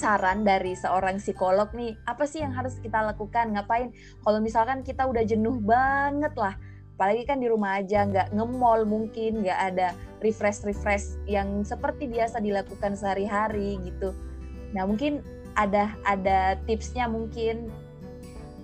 saran 0.00 0.48
dari 0.48 0.72
seorang 0.72 1.20
psikolog 1.20 1.68
nih 1.76 1.92
apa 2.08 2.24
sih 2.24 2.40
yang 2.40 2.56
harus 2.56 2.80
kita 2.80 3.04
lakukan 3.04 3.52
ngapain 3.52 3.92
kalau 4.24 4.40
misalkan 4.40 4.80
kita 4.80 5.04
udah 5.04 5.20
jenuh 5.28 5.60
banget 5.60 6.32
lah 6.40 6.56
apalagi 6.96 7.28
kan 7.28 7.36
di 7.36 7.52
rumah 7.52 7.84
aja 7.84 8.08
nggak 8.08 8.32
ngemol 8.32 8.88
mungkin 8.88 9.44
nggak 9.44 9.60
ada 9.72 9.92
refresh 10.24 10.64
refresh 10.64 11.20
yang 11.28 11.60
seperti 11.60 12.08
biasa 12.08 12.40
dilakukan 12.40 12.96
sehari-hari 12.96 13.76
gitu 13.84 14.16
nah 14.72 14.88
mungkin 14.88 15.20
ada 15.60 15.92
ada 16.08 16.56
tipsnya 16.64 17.04
mungkin 17.04 17.68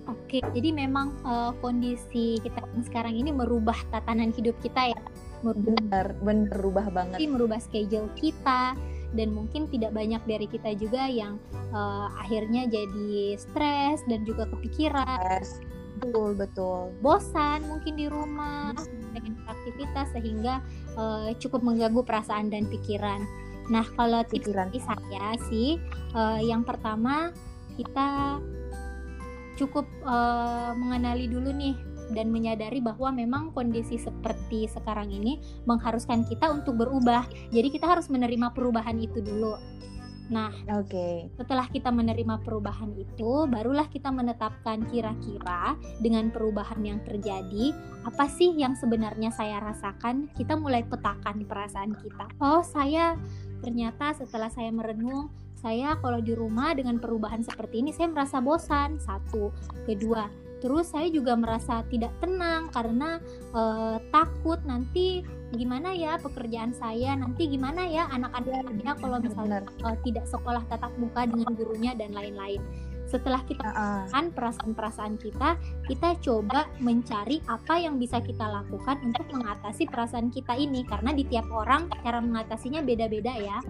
Oke, 0.07 0.39
jadi 0.55 0.71
memang 0.71 1.19
uh, 1.27 1.51
kondisi 1.59 2.39
kita 2.39 2.63
sekarang 2.87 3.19
ini 3.19 3.35
merubah 3.35 3.75
tatanan 3.91 4.31
hidup 4.31 4.55
kita 4.63 4.95
ya. 4.95 4.99
Merubah, 5.43 5.75
bener, 5.83 6.07
bener, 6.23 6.47
berubah 6.47 6.87
banget. 6.95 7.27
Merubah 7.27 7.59
schedule 7.59 8.07
kita, 8.15 8.71
dan 9.15 9.31
mungkin 9.31 9.71
tidak 9.71 9.95
banyak 9.95 10.19
dari 10.27 10.47
kita 10.49 10.75
juga 10.75 11.07
yang 11.07 11.39
uh, 11.71 12.11
akhirnya 12.19 12.67
jadi 12.67 13.39
stres 13.39 14.03
dan 14.09 14.27
juga 14.27 14.49
kepikiran. 14.51 15.41
Betul 15.97 16.37
betul. 16.37 16.93
Bosan 17.01 17.65
mungkin 17.65 17.97
di 17.97 18.05
rumah 18.05 18.75
dengan 19.15 19.39
aktivitas 19.49 20.13
sehingga 20.13 20.61
uh, 20.99 21.31
cukup 21.39 21.63
mengganggu 21.63 22.03
perasaan 22.03 22.51
dan 22.53 22.67
pikiran. 22.69 23.23
Nah 23.67 23.85
kalau 23.95 24.23
tips 24.27 24.51
dari 24.51 24.79
saya 24.83 25.35
sih 25.49 25.81
uh, 26.13 26.39
yang 26.39 26.61
pertama 26.63 27.33
kita 27.75 28.39
cukup 29.57 29.89
uh, 30.05 30.77
mengenali 30.77 31.25
dulu 31.25 31.49
nih 31.49 31.75
dan 32.13 32.31
menyadari 32.31 32.79
bahwa 32.79 33.11
memang 33.11 33.51
kondisi 33.51 33.99
seperti 33.99 34.69
sekarang 34.69 35.11
ini 35.11 35.39
mengharuskan 35.65 36.27
kita 36.27 36.51
untuk 36.51 36.79
berubah. 36.79 37.27
Jadi 37.51 37.67
kita 37.73 37.87
harus 37.87 38.07
menerima 38.07 38.53
perubahan 38.53 38.99
itu 38.99 39.19
dulu. 39.23 39.55
Nah, 40.27 40.51
oke. 40.67 40.91
Okay. 40.91 41.15
Setelah 41.39 41.71
kita 41.71 41.87
menerima 41.87 42.43
perubahan 42.43 42.91
itu, 42.99 43.47
barulah 43.47 43.87
kita 43.87 44.11
menetapkan 44.11 44.83
kira-kira 44.91 45.79
dengan 46.03 46.27
perubahan 46.35 46.83
yang 46.83 46.99
terjadi, 47.07 47.71
apa 48.03 48.27
sih 48.27 48.51
yang 48.59 48.75
sebenarnya 48.75 49.31
saya 49.31 49.63
rasakan? 49.63 50.27
Kita 50.35 50.59
mulai 50.59 50.83
petakan 50.83 51.47
perasaan 51.47 51.95
kita. 51.95 52.27
Oh, 52.43 52.59
saya 52.59 53.15
ternyata 53.63 54.11
setelah 54.19 54.51
saya 54.51 54.67
merenung, 54.67 55.31
saya 55.57 55.95
kalau 56.03 56.19
di 56.19 56.35
rumah 56.35 56.75
dengan 56.75 56.99
perubahan 56.99 57.41
seperti 57.41 57.81
ini 57.81 57.95
saya 57.95 58.11
merasa 58.11 58.43
bosan. 58.43 58.99
Satu, 58.99 59.55
kedua, 59.87 60.27
terus 60.59 60.89
saya 60.89 61.07
juga 61.09 61.37
merasa 61.37 61.85
tidak 61.87 62.13
tenang 62.19 62.69
karena 62.73 63.21
uh, 63.53 64.01
takut 64.09 64.57
nanti 64.65 65.21
gimana 65.55 65.95
ya 65.95 66.19
pekerjaan 66.19 66.75
saya 66.75 67.15
nanti 67.15 67.47
gimana 67.47 67.87
ya 67.87 68.11
anak-anaknya 68.11 68.99
kalau 68.99 69.17
misalnya 69.23 69.63
uh, 69.87 69.95
tidak 70.03 70.27
sekolah 70.27 70.59
tatap 70.67 70.91
muka 70.99 71.23
dengan 71.23 71.55
gurunya 71.55 71.95
dan 71.95 72.11
lain-lain. 72.11 72.59
Setelah 73.07 73.39
kita 73.47 73.63
kan 74.11 74.35
perasaan-perasaan 74.35 75.15
kita 75.15 75.55
kita 75.87 76.19
coba 76.19 76.67
mencari 76.83 77.39
apa 77.47 77.79
yang 77.79 77.95
bisa 77.95 78.19
kita 78.19 78.43
lakukan 78.43 78.99
untuk 78.99 79.31
mengatasi 79.31 79.87
perasaan 79.87 80.27
kita 80.27 80.59
ini. 80.59 80.83
Karena 80.83 81.15
di 81.15 81.23
tiap 81.23 81.47
orang 81.47 81.87
cara 82.03 82.19
mengatasinya 82.19 82.83
beda-beda 82.83 83.31
ya. 83.39 83.63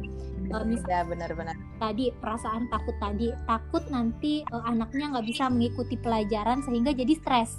Uh, 0.49 0.65
misalnya 0.65 1.05
benar-benar 1.05 1.53
tadi 1.77 2.11
perasaan 2.11 2.69
takut 2.69 2.93
tadi. 2.99 3.31
Takut 3.45 3.83
nanti 3.89 4.43
uh, 4.49 4.65
anaknya 4.65 5.15
nggak 5.15 5.27
bisa 5.27 5.49
mengikuti 5.49 5.95
pelajaran 5.97 6.61
sehingga 6.65 6.93
jadi 6.93 7.13
stres. 7.17 7.57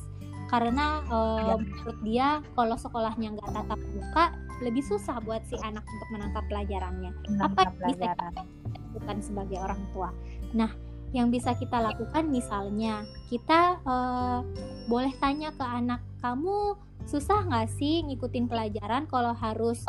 Karena 0.49 1.05
uh, 1.13 1.61
menurut 1.61 1.99
dia 2.03 2.41
kalau 2.57 2.77
sekolahnya 2.77 3.37
nggak 3.37 3.51
tatap 3.53 3.81
muka 3.93 4.25
lebih 4.59 4.83
susah 4.83 5.23
buat 5.23 5.45
si 5.47 5.55
anak 5.63 5.85
untuk 5.87 6.09
menangkap 6.11 6.45
pelajarannya. 6.51 7.13
Menangkap 7.31 7.69
apa 7.73 7.85
yang 7.85 7.91
bisa 7.95 8.07
kita 8.15 8.27
lakukan 8.75 9.17
sebagai 9.23 9.59
orang 9.63 9.83
tua? 9.93 10.11
Nah 10.57 10.71
yang 11.13 11.33
bisa 11.33 11.57
kita 11.57 11.81
lakukan 11.81 12.29
misalnya 12.29 13.05
kita 13.33 13.81
uh, 13.89 14.45
boleh 14.89 15.13
tanya 15.21 15.53
ke 15.57 15.65
anak 15.65 16.05
kamu 16.21 16.77
susah 17.09 17.49
nggak 17.49 17.73
sih 17.81 18.05
ngikutin 18.05 18.45
pelajaran 18.53 19.09
kalau 19.09 19.33
harus 19.33 19.81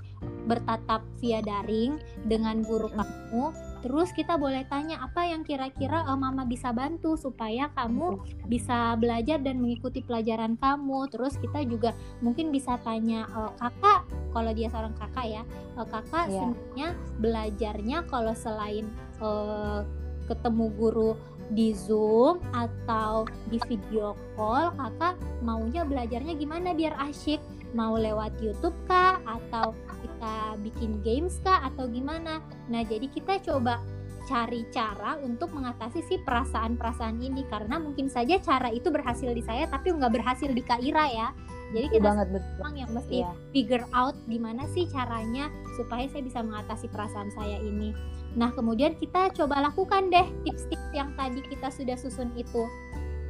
bertatap 0.48 1.04
via 1.20 1.44
daring 1.44 2.00
dengan 2.24 2.64
guru 2.64 2.88
kamu 2.88 3.52
terus 3.80 4.12
kita 4.12 4.36
boleh 4.36 4.64
tanya 4.68 5.00
apa 5.04 5.28
yang 5.28 5.44
kira-kira 5.44 6.06
uh, 6.08 6.20
mama 6.20 6.44
bisa 6.46 6.72
bantu 6.72 7.16
supaya 7.16 7.72
kamu 7.74 8.20
bisa 8.48 8.96
belajar 9.00 9.40
dan 9.40 9.60
mengikuti 9.60 10.04
pelajaran 10.04 10.60
kamu? 10.60 11.08
Terus 11.12 11.40
kita 11.40 11.64
juga 11.66 11.96
mungkin 12.20 12.52
bisa 12.52 12.78
tanya 12.84 13.26
uh, 13.32 13.52
kakak 13.58 14.06
kalau 14.36 14.52
dia 14.54 14.68
seorang 14.70 14.96
kakak 14.96 15.26
ya 15.26 15.44
uh, 15.80 15.88
kakak 15.88 16.26
yeah. 16.30 16.38
sebenarnya 16.38 16.88
belajarnya 17.20 17.98
kalau 18.08 18.34
selain 18.36 18.86
uh, 19.24 19.82
ketemu 20.30 20.66
guru 20.78 21.12
di 21.50 21.74
Zoom 21.74 22.38
atau 22.54 23.26
di 23.50 23.58
video 23.66 24.14
call 24.38 24.70
kakak 24.78 25.18
maunya 25.42 25.82
belajarnya 25.82 26.38
gimana 26.38 26.78
biar 26.78 26.94
asyik? 27.10 27.42
Mau 27.74 27.98
lewat 27.98 28.38
YouTube 28.42 28.74
kah? 28.90 29.22
Atau 29.26 29.78
kita 30.20 30.60
bikin 30.60 31.00
games 31.00 31.40
kah 31.48 31.64
atau 31.72 31.88
gimana? 31.88 32.44
Nah 32.68 32.84
jadi 32.84 33.08
kita 33.08 33.40
coba 33.40 33.80
cari 34.28 34.68
cara 34.68 35.16
untuk 35.24 35.56
mengatasi 35.56 36.04
si 36.12 36.20
perasaan-perasaan 36.28 37.24
ini. 37.24 37.48
Karena 37.48 37.80
mungkin 37.80 38.12
saja 38.12 38.36
cara 38.44 38.68
itu 38.68 38.92
berhasil 38.92 39.32
di 39.32 39.40
saya 39.40 39.72
tapi 39.72 39.96
nggak 39.96 40.12
berhasil 40.20 40.52
di 40.52 40.60
Kaira 40.60 41.08
ya. 41.08 41.32
Jadi 41.72 41.88
kita 41.88 42.04
banget 42.04 42.28
betul. 42.36 42.68
yang 42.76 42.92
mesti 42.92 43.24
yeah. 43.24 43.34
figure 43.56 43.88
out 43.96 44.18
gimana 44.28 44.68
sih 44.76 44.92
caranya 44.92 45.48
supaya 45.80 46.04
saya 46.12 46.28
bisa 46.28 46.44
mengatasi 46.44 46.92
perasaan 46.92 47.32
saya 47.32 47.56
ini. 47.64 47.96
Nah 48.36 48.52
kemudian 48.52 49.00
kita 49.00 49.32
coba 49.32 49.72
lakukan 49.72 50.12
deh 50.12 50.28
tips-tips 50.44 50.92
yang 50.92 51.16
tadi 51.16 51.40
kita 51.48 51.72
sudah 51.72 51.96
susun 51.96 52.28
itu 52.36 52.68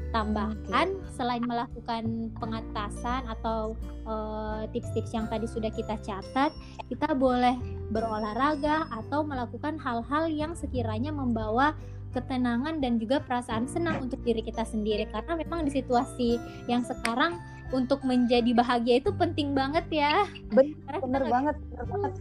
tambahkan 0.09 0.87
okay. 0.89 1.11
selain 1.13 1.43
melakukan 1.45 2.33
pengatasan 2.37 3.25
atau 3.29 3.77
uh, 4.09 4.65
tips-tips 4.73 5.13
yang 5.13 5.29
tadi 5.29 5.45
sudah 5.45 5.69
kita 5.69 5.95
catat 6.01 6.51
kita 6.89 7.13
boleh 7.13 7.55
berolahraga 7.93 8.89
atau 8.89 9.21
melakukan 9.21 9.77
hal-hal 9.77 10.25
yang 10.29 10.53
sekiranya 10.57 11.13
membawa 11.13 11.77
ketenangan 12.09 12.81
dan 12.81 12.97
juga 12.97 13.21
perasaan 13.21 13.69
senang 13.69 14.01
untuk 14.09 14.17
diri 14.25 14.41
kita 14.41 14.65
sendiri 14.65 15.05
karena 15.13 15.37
memang 15.37 15.69
di 15.69 15.71
situasi 15.77 16.41
yang 16.65 16.81
sekarang 16.81 17.37
untuk 17.69 18.01
menjadi 18.01 18.49
bahagia 18.57 18.97
itu 18.97 19.13
penting 19.13 19.53
banget 19.53 19.85
ya. 19.93 20.25
Bener, 20.49 20.97
bener 21.05 21.23
banget, 21.29 21.55
bener 21.69 21.85
banget. 21.85 22.11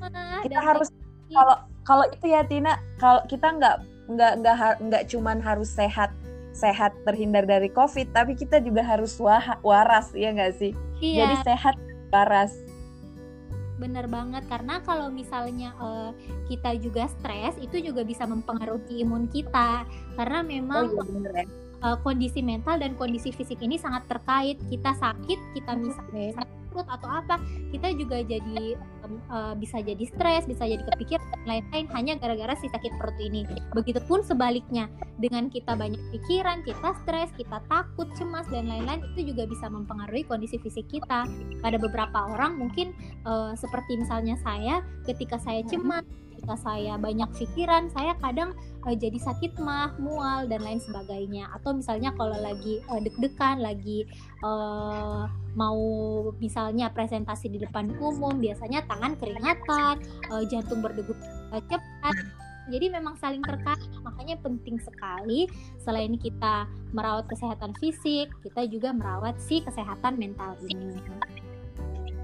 Kita 0.44 0.60
harus 0.60 0.88
kalau 1.32 1.56
kalau 1.88 2.04
itu 2.12 2.26
ya 2.28 2.44
Tina, 2.44 2.76
kalau 3.00 3.24
kita 3.24 3.48
nggak 3.56 3.76
nggak 4.08 4.32
nggak 4.40 4.56
nggak 4.80 5.02
cuman 5.08 5.40
harus 5.40 5.68
sehat 5.72 6.12
sehat 6.58 6.90
terhindar 7.06 7.46
dari 7.46 7.70
COVID, 7.70 8.10
tapi 8.10 8.34
kita 8.34 8.58
juga 8.58 8.82
harus 8.82 9.14
waras 9.62 10.10
ya 10.10 10.34
nggak 10.34 10.54
sih? 10.58 10.74
Iya. 10.98 11.22
Jadi 11.22 11.34
sehat 11.46 11.76
waras. 12.10 12.52
Bener 13.78 14.10
banget 14.10 14.42
karena 14.50 14.82
kalau 14.82 15.06
misalnya 15.06 15.70
uh, 15.78 16.10
kita 16.50 16.74
juga 16.82 17.06
stres 17.06 17.54
itu 17.62 17.78
juga 17.78 18.02
bisa 18.02 18.26
mempengaruhi 18.26 19.06
imun 19.06 19.30
kita 19.30 19.86
karena 20.18 20.42
memang 20.42 20.90
oh, 20.90 21.06
iya, 21.06 21.14
bener, 21.14 21.32
ya 21.46 21.46
uh, 21.82 21.96
kondisi 22.02 22.42
mental 22.42 22.78
dan 22.82 22.94
kondisi 22.98 23.30
fisik 23.30 23.62
ini 23.62 23.78
sangat 23.78 24.06
terkait. 24.10 24.58
Kita 24.66 24.94
sakit, 24.98 25.38
kita 25.54 25.72
misalnya 25.78 26.42
sakit 26.42 26.57
perut 26.70 26.88
atau 26.88 27.08
apa, 27.08 27.40
kita 27.72 27.92
juga 27.96 28.22
jadi 28.24 28.76
um, 29.04 29.18
uh, 29.32 29.54
bisa 29.56 29.80
jadi 29.80 30.04
stres, 30.08 30.44
bisa 30.46 30.64
jadi 30.64 30.82
kepikiran 30.94 31.24
dan 31.34 31.42
lain-lain 31.48 31.86
hanya 31.96 32.12
gara-gara 32.20 32.54
si 32.60 32.68
sakit 32.70 32.92
perut 33.00 33.18
ini. 33.18 33.44
Begitupun 33.72 34.22
sebaliknya, 34.24 34.86
dengan 35.18 35.50
kita 35.50 35.74
banyak 35.74 36.00
pikiran, 36.14 36.62
kita 36.62 36.94
stres, 37.02 37.30
kita 37.34 37.58
takut, 37.66 38.06
cemas 38.14 38.46
dan 38.52 38.70
lain-lain 38.70 39.02
itu 39.14 39.34
juga 39.34 39.48
bisa 39.50 39.66
mempengaruhi 39.66 40.24
kondisi 40.28 40.60
fisik 40.62 40.86
kita. 40.88 41.26
Pada 41.64 41.76
beberapa 41.80 42.30
orang 42.30 42.60
mungkin 42.60 42.94
uh, 43.26 43.56
seperti 43.58 43.98
misalnya 43.98 44.38
saya, 44.44 44.84
ketika 45.08 45.40
saya 45.42 45.64
cemas 45.66 46.06
ketika 46.38 46.54
saya 46.62 46.94
banyak 46.94 47.26
pikiran 47.34 47.90
saya 47.90 48.14
kadang 48.22 48.54
uh, 48.86 48.94
jadi 48.94 49.18
sakit 49.18 49.58
mah 49.58 49.98
mual 49.98 50.46
dan 50.46 50.62
lain 50.62 50.78
sebagainya. 50.78 51.50
Atau 51.50 51.74
misalnya 51.74 52.14
kalau 52.14 52.38
lagi 52.38 52.78
uh, 52.86 53.02
deg-degan 53.02 53.58
lagi 53.58 54.06
uh, 54.46 55.26
mau 55.58 55.82
misalnya 56.38 56.94
presentasi 56.94 57.50
di 57.50 57.58
depan 57.58 57.90
umum 57.98 58.38
biasanya 58.38 58.86
tangan 58.86 59.18
keringatan 59.18 59.98
uh, 60.30 60.42
jantung 60.46 60.78
berdegup 60.78 61.18
uh, 61.50 61.58
cepat. 61.66 62.14
Jadi 62.68 62.86
memang 62.92 63.18
saling 63.18 63.42
terkait 63.42 63.90
makanya 64.06 64.38
penting 64.38 64.78
sekali 64.78 65.50
selain 65.82 66.14
kita 66.20 66.68
merawat 66.92 67.24
kesehatan 67.26 67.72
fisik 67.80 68.28
kita 68.44 68.68
juga 68.68 68.92
merawat 68.92 69.40
si 69.40 69.64
kesehatan 69.64 70.20
mental 70.20 70.52
ini 70.68 71.00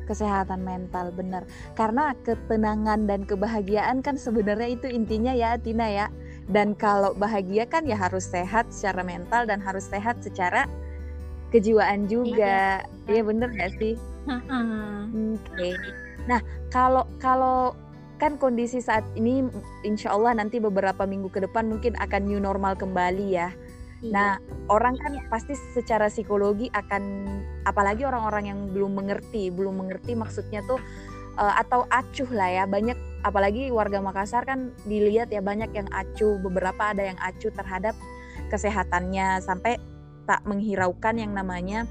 kesehatan 0.04 0.62
mental 0.62 1.10
benar 1.10 1.48
karena 1.74 2.12
ketenangan 2.22 3.08
dan 3.08 3.24
kebahagiaan 3.24 4.04
kan 4.04 4.20
sebenarnya 4.20 4.76
itu 4.76 4.86
intinya 4.88 5.32
ya 5.32 5.56
Tina 5.58 5.88
ya. 5.90 6.06
Dan 6.44 6.76
kalau 6.76 7.16
bahagia 7.16 7.64
kan 7.64 7.88
ya 7.88 7.96
harus 7.96 8.28
sehat 8.28 8.68
secara 8.68 9.00
mental 9.00 9.48
dan 9.48 9.64
harus 9.64 9.88
sehat 9.88 10.20
secara 10.20 10.68
kejiwaan 11.48 12.04
juga. 12.04 12.84
Iya, 12.84 13.16
iya 13.16 13.22
bener 13.24 13.48
gak 13.56 13.72
sih? 13.80 13.96
Oke. 14.28 15.40
Okay. 15.40 15.74
nah 16.24 16.40
kalau 16.72 17.04
kalau 17.20 17.76
kan 18.16 18.40
kondisi 18.40 18.80
saat 18.80 19.04
ini 19.12 19.44
insya 19.84 20.16
Allah 20.16 20.32
nanti 20.32 20.56
beberapa 20.56 21.04
minggu 21.04 21.28
ke 21.28 21.44
depan 21.44 21.68
mungkin 21.68 21.92
akan 22.00 22.22
new 22.24 22.40
normal 22.40 22.76
kembali 22.76 23.36
ya. 23.36 23.52
Nah, 24.04 24.36
orang 24.68 25.00
kan 25.00 25.16
pasti 25.32 25.56
secara 25.72 26.12
psikologi 26.12 26.68
akan 26.72 27.02
apalagi 27.64 28.04
orang-orang 28.04 28.52
yang 28.52 28.60
belum 28.68 29.00
mengerti, 29.00 29.48
belum 29.48 29.80
mengerti 29.80 30.12
maksudnya 30.12 30.60
tuh 30.68 30.76
uh, 31.40 31.54
atau 31.56 31.88
acuh 31.88 32.28
lah 32.28 32.50
ya. 32.52 32.64
Banyak 32.68 33.24
apalagi 33.24 33.72
warga 33.72 34.04
Makassar 34.04 34.44
kan 34.44 34.76
dilihat 34.84 35.32
ya 35.32 35.40
banyak 35.40 35.72
yang 35.72 35.88
acuh, 35.88 36.36
beberapa 36.44 36.92
ada 36.92 37.14
yang 37.14 37.18
acuh 37.20 37.52
terhadap 37.54 37.96
kesehatannya 38.52 39.40
sampai 39.40 39.80
tak 40.28 40.44
menghiraukan 40.44 41.16
yang 41.16 41.32
namanya 41.32 41.88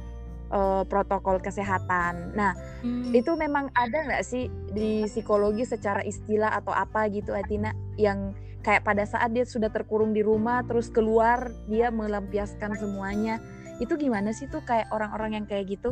uh, 0.54 0.84
protokol 0.86 1.42
kesehatan. 1.42 2.38
Nah, 2.38 2.54
hmm. 2.86 3.12
itu 3.18 3.34
memang 3.34 3.74
ada 3.74 4.06
nggak 4.06 4.24
sih 4.24 4.48
di 4.70 5.10
psikologi 5.10 5.66
secara 5.66 6.06
istilah 6.06 6.54
atau 6.54 6.72
apa 6.72 7.10
gitu, 7.10 7.34
Atina, 7.34 7.74
yang 7.98 8.38
kayak 8.62 8.86
pada 8.86 9.04
saat 9.04 9.34
dia 9.34 9.44
sudah 9.44 9.68
terkurung 9.74 10.16
di 10.16 10.24
rumah 10.24 10.64
terus 10.64 10.88
keluar 10.88 11.52
dia 11.66 11.90
melampiaskan 11.90 12.78
semuanya. 12.78 13.42
Itu 13.82 13.98
gimana 13.98 14.32
sih 14.32 14.48
tuh 14.48 14.62
kayak 14.64 14.94
orang-orang 14.94 15.42
yang 15.42 15.46
kayak 15.50 15.74
gitu? 15.74 15.92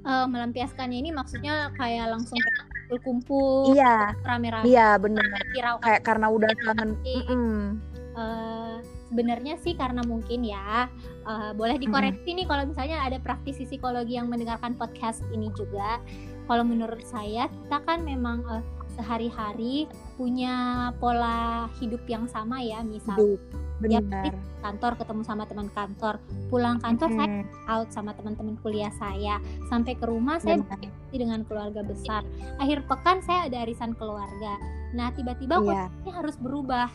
Uh, 0.00 0.24
melampiaskannya 0.24 0.96
ini 0.96 1.12
maksudnya 1.12 1.68
kayak 1.76 2.08
langsung 2.08 2.40
kumpul-kumpul 2.90 3.76
iya. 3.76 4.10
rame-rame. 4.26 4.66
Iya 4.66 4.98
benar 4.98 5.22
kayak 5.84 6.02
karena 6.02 6.26
udah 6.26 6.50
kangen 6.66 6.90
uh, 8.18 8.69
sebenarnya 9.10 9.58
sih 9.58 9.74
karena 9.74 10.06
mungkin 10.06 10.46
ya 10.46 10.86
uh, 11.26 11.50
boleh 11.58 11.76
dikoreksi 11.76 12.30
hmm. 12.30 12.38
nih 12.40 12.46
kalau 12.46 12.64
misalnya 12.70 13.02
ada 13.02 13.18
praktisi 13.18 13.66
psikologi 13.66 14.14
yang 14.14 14.30
mendengarkan 14.30 14.78
podcast 14.78 15.26
ini 15.34 15.50
juga 15.58 15.98
kalau 16.46 16.62
menurut 16.62 17.02
saya 17.02 17.50
kita 17.50 17.78
kan 17.82 18.06
memang 18.06 18.46
uh, 18.46 18.62
sehari-hari 18.94 19.90
punya 20.14 20.88
pola 21.02 21.66
hidup 21.82 22.02
yang 22.06 22.26
sama 22.30 22.62
ya 22.62 22.82
misal 22.86 23.38
ya 23.88 24.00
kantor 24.60 24.92
ketemu 25.00 25.22
sama 25.24 25.48
teman 25.48 25.72
kantor 25.72 26.20
pulang 26.52 26.76
kantor 26.84 27.08
hmm. 27.08 27.16
saya 27.16 27.28
out 27.72 27.88
sama 27.88 28.12
teman-teman 28.12 28.60
kuliah 28.60 28.92
saya 29.00 29.40
sampai 29.72 29.96
ke 29.96 30.04
rumah 30.04 30.36
saya 30.36 30.60
dengan 31.08 31.42
keluarga 31.48 31.80
besar 31.80 32.22
akhir 32.60 32.84
pekan 32.84 33.24
saya 33.24 33.48
ada 33.48 33.64
arisan 33.64 33.96
keluarga 33.96 34.60
nah 34.92 35.08
tiba-tiba 35.16 35.64
yeah. 35.64 35.88
harus 36.12 36.36
berubah 36.36 36.92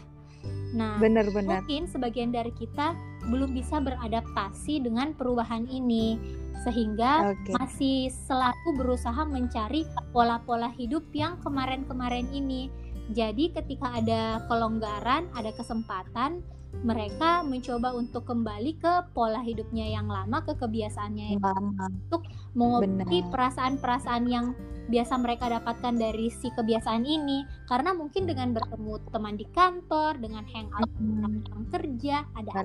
nah 0.74 0.98
bener, 0.98 1.30
bener. 1.30 1.62
mungkin 1.62 1.86
sebagian 1.86 2.34
dari 2.34 2.50
kita 2.56 2.98
belum 3.30 3.54
bisa 3.54 3.82
beradaptasi 3.82 4.86
dengan 4.86 5.14
perubahan 5.14 5.66
ini 5.70 6.18
sehingga 6.66 7.38
okay. 7.38 7.54
masih 7.54 7.98
selalu 8.26 8.70
berusaha 8.82 9.22
mencari 9.30 9.86
pola-pola 10.10 10.74
hidup 10.74 11.06
yang 11.14 11.38
kemarin-kemarin 11.46 12.26
ini. 12.34 12.74
Jadi 13.14 13.54
ketika 13.54 14.02
ada 14.02 14.42
kelonggaran, 14.50 15.30
ada 15.38 15.54
kesempatan, 15.54 16.42
mereka 16.84 17.42
mencoba 17.46 17.96
untuk 17.96 18.28
kembali 18.28 18.78
ke 18.82 18.94
pola 19.16 19.40
hidupnya 19.40 19.88
yang 19.88 20.10
lama, 20.10 20.44
ke 20.44 20.54
kebiasaannya 20.58 21.38
yang 21.38 21.44
lama, 21.44 21.88
untuk 21.88 22.28
mengobati 22.58 23.24
perasaan-perasaan 23.32 24.24
yang 24.28 24.58
biasa 24.86 25.18
mereka 25.18 25.50
dapatkan 25.50 25.98
dari 25.98 26.30
si 26.30 26.52
kebiasaan 26.54 27.06
ini. 27.06 27.46
Karena 27.66 27.96
mungkin 27.96 28.30
dengan 28.30 28.54
bertemu 28.54 29.02
teman 29.10 29.36
di 29.38 29.48
kantor, 29.54 30.20
dengan 30.22 30.46
hangout 30.46 30.90
hmm. 31.00 31.06
dengan 31.46 31.64
kerja, 31.74 32.16
ada 32.38 32.62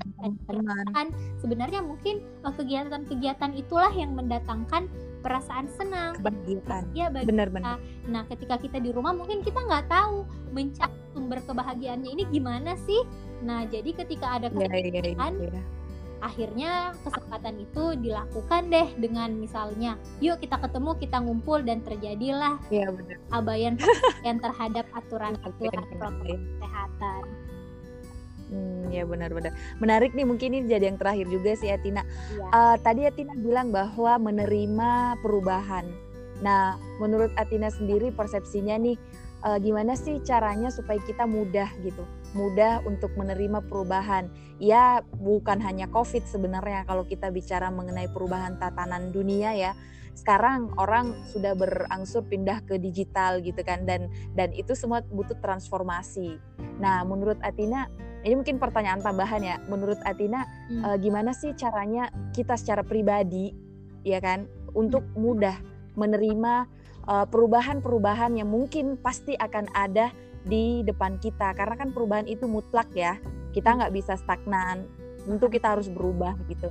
teman, 0.49 1.07
sebenarnya 1.41 1.81
mungkin 1.81 2.21
eh, 2.21 2.53
kegiatan-kegiatan 2.53 3.51
itulah 3.57 3.93
yang 3.93 4.13
mendatangkan 4.13 4.89
perasaan 5.21 5.69
senang 5.77 6.17
kebahagiaan. 6.17 6.83
ya 6.97 7.07
bagi 7.13 7.29
benar-benar 7.29 7.77
nah 8.09 8.25
ketika 8.25 8.57
kita 8.57 8.81
di 8.81 8.89
rumah 8.89 9.13
mungkin 9.13 9.45
kita 9.45 9.61
nggak 9.61 9.85
tahu 9.87 10.25
mencari 10.51 10.97
sumber 11.13 11.39
kebahagiaannya 11.45 12.09
ini 12.09 12.23
gimana 12.33 12.73
sih 12.83 13.05
nah 13.41 13.65
jadi 13.65 13.89
ketika 13.93 14.37
ada 14.39 14.47
iya, 14.53 14.67
iya, 14.69 14.77
iya, 14.77 15.01
kesempatan 15.01 15.33
ya, 15.37 15.45
ya, 15.45 15.51
ya, 15.57 15.63
akhirnya 16.21 16.71
kesempatan 17.01 17.55
itu 17.65 17.83
dilakukan 17.97 18.61
deh 18.69 18.89
dengan 19.01 19.29
misalnya 19.33 19.97
yuk 20.21 20.37
kita 20.37 20.61
ketemu 20.61 20.93
kita 21.01 21.17
ngumpul 21.17 21.59
dan 21.65 21.81
terjadilah 21.81 22.61
benar. 22.69 23.17
abayan 23.33 23.73
yang 24.21 24.37
terhadap 24.37 24.85
aturan-aturan 24.93 25.81
protokol 25.89 26.37
kesehatan 26.61 27.25
Hmm, 28.51 28.91
ya 28.91 29.07
benar-benar 29.07 29.55
menarik 29.79 30.11
nih 30.11 30.27
mungkin 30.27 30.51
ini 30.51 30.67
jadi 30.67 30.91
yang 30.91 30.99
terakhir 30.99 31.23
juga 31.31 31.55
sih 31.55 31.71
Atina. 31.71 32.03
Ya. 32.03 32.51
Uh, 32.51 32.75
tadi 32.83 33.07
Atina 33.07 33.31
bilang 33.39 33.71
bahwa 33.71 34.19
menerima 34.19 35.15
perubahan. 35.23 35.87
Nah, 36.43 36.75
menurut 36.99 37.31
Atina 37.39 37.71
sendiri 37.71 38.11
persepsinya 38.11 38.75
nih 38.75 38.99
uh, 39.47 39.55
gimana 39.55 39.95
sih 39.95 40.19
caranya 40.27 40.67
supaya 40.67 40.99
kita 41.07 41.23
mudah 41.23 41.71
gitu, 41.79 42.03
mudah 42.33 42.83
untuk 42.87 43.13
menerima 43.17 43.65
perubahan. 43.65 44.29
Ya 44.61 45.01
bukan 45.17 45.59
hanya 45.61 45.89
COVID 45.89 46.27
sebenarnya 46.27 46.85
kalau 46.85 47.05
kita 47.05 47.33
bicara 47.33 47.67
mengenai 47.73 48.07
perubahan 48.11 48.57
tatanan 48.61 49.09
dunia 49.09 49.53
ya. 49.57 49.71
Sekarang 50.11 50.75
orang 50.75 51.15
sudah 51.31 51.55
berangsur 51.55 52.27
pindah 52.27 52.61
ke 52.67 52.75
digital 52.77 53.39
gitu 53.39 53.63
kan 53.63 53.87
dan 53.87 54.11
dan 54.35 54.51
itu 54.51 54.75
semua 54.75 55.01
butuh 55.07 55.39
transformasi. 55.39 56.35
Nah, 56.83 57.07
menurut 57.07 57.39
Atina 57.41 57.87
ini 58.21 58.37
mungkin 58.37 58.61
pertanyaan 58.61 59.01
tambahan 59.01 59.41
ya 59.41 59.55
menurut 59.65 59.97
Atina 60.05 60.45
hmm. 60.45 60.83
uh, 60.85 60.97
gimana 61.01 61.33
sih 61.33 61.57
caranya 61.57 62.13
kita 62.37 62.53
secara 62.53 62.85
pribadi 62.85 63.49
ya 64.05 64.21
kan 64.21 64.45
untuk 64.77 65.05
mudah 65.13 65.57
menerima 65.99 66.53
eh, 67.05 67.25
perubahan-perubahan 67.27 68.39
yang 68.39 68.49
mungkin 68.49 68.95
pasti 68.97 69.35
akan 69.35 69.67
ada 69.75 70.09
di 70.45 70.81
depan 70.85 71.17
kita. 71.21 71.53
Karena 71.53 71.75
kan 71.77 71.93
perubahan 71.93 72.25
itu 72.25 72.45
mutlak 72.45 72.89
ya. 72.93 73.17
Kita 73.51 73.77
nggak 73.77 73.93
bisa 73.93 74.17
stagnan. 74.17 74.87
Tentu 75.21 75.47
kita 75.47 75.77
harus 75.77 75.87
berubah 75.91 76.33
gitu. 76.49 76.69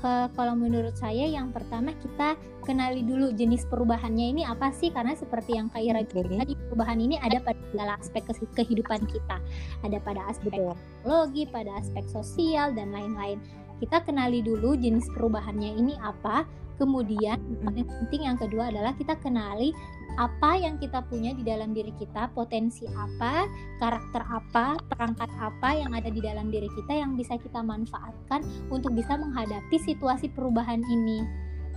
Uh, 0.00 0.32
kalau 0.32 0.56
menurut 0.56 0.96
saya 0.96 1.28
yang 1.28 1.52
pertama 1.52 1.92
kita 2.00 2.32
kenali 2.64 3.04
dulu 3.04 3.36
jenis 3.36 3.68
perubahannya 3.68 4.32
ini 4.32 4.42
apa 4.48 4.72
sih? 4.72 4.88
Karena 4.88 5.12
seperti 5.12 5.60
yang 5.60 5.68
Kak 5.68 5.84
Ira 5.84 6.00
okay. 6.00 6.24
tadi 6.24 6.56
perubahan 6.56 6.96
ini 6.96 7.20
ada 7.20 7.36
pada 7.44 7.60
segala 7.68 7.92
aspek 8.00 8.24
kehidupan 8.56 9.04
kita. 9.04 9.36
Ada 9.84 10.00
pada 10.00 10.24
aspek 10.32 10.56
teknologi 10.56 11.44
pada 11.52 11.76
aspek 11.76 12.08
sosial 12.08 12.72
dan 12.72 12.96
lain-lain. 12.96 13.44
Kita 13.76 14.00
kenali 14.00 14.40
dulu 14.40 14.72
jenis 14.76 15.04
perubahannya 15.12 15.76
ini 15.76 15.96
apa 16.00 16.48
kemudian 16.80 17.36
paling 17.60 17.84
penting 17.84 18.24
yang 18.24 18.40
kedua 18.40 18.72
adalah 18.72 18.96
kita 18.96 19.12
kenali 19.20 19.76
apa 20.16 20.58
yang 20.58 20.80
kita 20.80 21.04
punya 21.06 21.36
di 21.36 21.46
dalam 21.46 21.70
diri 21.76 21.94
kita, 21.94 22.32
potensi 22.34 22.88
apa, 22.88 23.46
karakter 23.78 24.22
apa, 24.26 24.74
perangkat 24.90 25.30
apa 25.38 25.70
yang 25.76 25.92
ada 25.94 26.10
di 26.10 26.18
dalam 26.18 26.50
diri 26.50 26.66
kita 26.72 26.98
yang 26.98 27.14
bisa 27.14 27.38
kita 27.38 27.62
manfaatkan 27.62 28.42
untuk 28.72 28.96
bisa 28.96 29.14
menghadapi 29.14 29.76
situasi 29.78 30.32
perubahan 30.32 30.82
ini. 30.82 31.22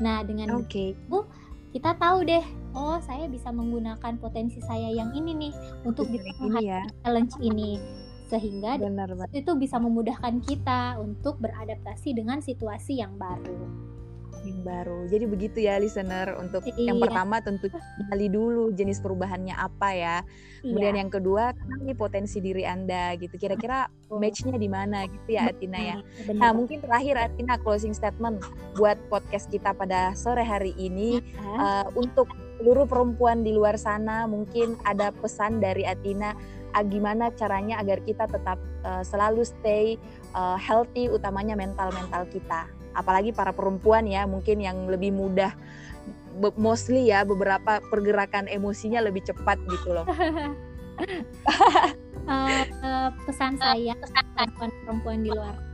Nah, 0.01 0.25
dengan 0.25 0.57
okay. 0.57 0.97
itu 0.97 1.19
kita 1.75 1.93
tahu 2.01 2.25
deh, 2.25 2.45
oh 2.73 2.97
saya 3.05 3.29
bisa 3.29 3.53
menggunakan 3.53 4.17
potensi 4.17 4.57
saya 4.65 4.89
yang 4.89 5.13
ini 5.13 5.49
nih 5.49 5.53
untuk 5.85 6.09
bisa 6.09 6.33
menghadapi 6.41 6.89
ya. 6.89 7.01
challenge 7.05 7.35
ini 7.43 7.77
sehingga 8.33 8.81
Benar, 8.81 9.13
itu 9.29 9.51
bisa 9.61 9.77
memudahkan 9.77 10.41
kita 10.41 10.97
untuk 10.97 11.37
beradaptasi 11.37 12.17
dengan 12.17 12.41
situasi 12.41 12.97
yang 12.97 13.13
baru 13.13 13.92
yang 14.43 14.61
baru. 14.61 15.07
Jadi 15.07 15.25
begitu 15.25 15.57
ya 15.63 15.79
listener 15.79 16.35
untuk 16.37 16.67
iya. 16.67 16.91
yang 16.91 16.99
pertama 16.99 17.39
tentu 17.39 17.71
kenali 17.71 18.27
dulu 18.27 18.75
jenis 18.75 18.99
perubahannya 18.99 19.55
apa 19.55 19.89
ya. 19.95 20.17
Kemudian 20.63 20.95
iya. 20.95 21.01
yang 21.03 21.11
kedua 21.11 21.55
kenali 21.55 21.93
potensi 21.95 22.43
diri 22.43 22.67
Anda 22.67 23.15
gitu. 23.19 23.35
Kira-kira 23.39 23.87
matchnya 24.11 24.55
di 24.59 24.69
mana 24.69 25.07
gitu 25.07 25.29
ya 25.33 25.49
Atina 25.49 25.79
ya. 25.79 25.97
Nah, 26.35 26.51
mungkin 26.51 26.83
terakhir 26.83 27.15
Atina 27.17 27.55
closing 27.59 27.95
statement 27.95 28.43
buat 28.75 28.99
podcast 29.07 29.49
kita 29.49 29.73
pada 29.73 30.13
sore 30.13 30.43
hari 30.43 30.75
ini 30.77 31.23
uh, 31.57 31.87
untuk 31.95 32.29
seluruh 32.63 32.87
perempuan 32.87 33.43
di 33.43 33.51
luar 33.51 33.75
sana 33.75 34.23
mungkin 34.23 34.79
ada 34.87 35.11
pesan 35.11 35.59
dari 35.59 35.83
Atina 35.83 36.31
uh, 36.71 36.83
gimana 36.87 37.27
caranya 37.35 37.83
agar 37.83 37.99
kita 38.07 38.23
tetap 38.29 38.55
uh, 38.87 39.03
selalu 39.03 39.43
stay 39.43 39.99
uh, 40.31 40.55
healthy 40.55 41.11
utamanya 41.11 41.59
mental-mental 41.59 42.23
kita 42.31 42.71
apalagi 42.93 43.33
para 43.35 43.51
perempuan 43.53 44.07
ya 44.07 44.25
mungkin 44.25 44.61
yang 44.61 44.87
lebih 44.89 45.13
mudah 45.13 45.53
mostly 46.57 47.13
ya 47.13 47.21
beberapa 47.21 47.77
pergerakan 47.93 48.49
emosinya 48.49 49.05
lebih 49.05 49.21
cepat 49.21 49.61
gitu 49.69 49.93
loh. 49.93 50.05
uh, 52.25 52.63
uh, 52.81 53.09
pesan 53.29 53.57
saya 53.61 53.93
perempuan-perempuan 54.33 55.21
di 55.21 55.29
luar 55.29 55.73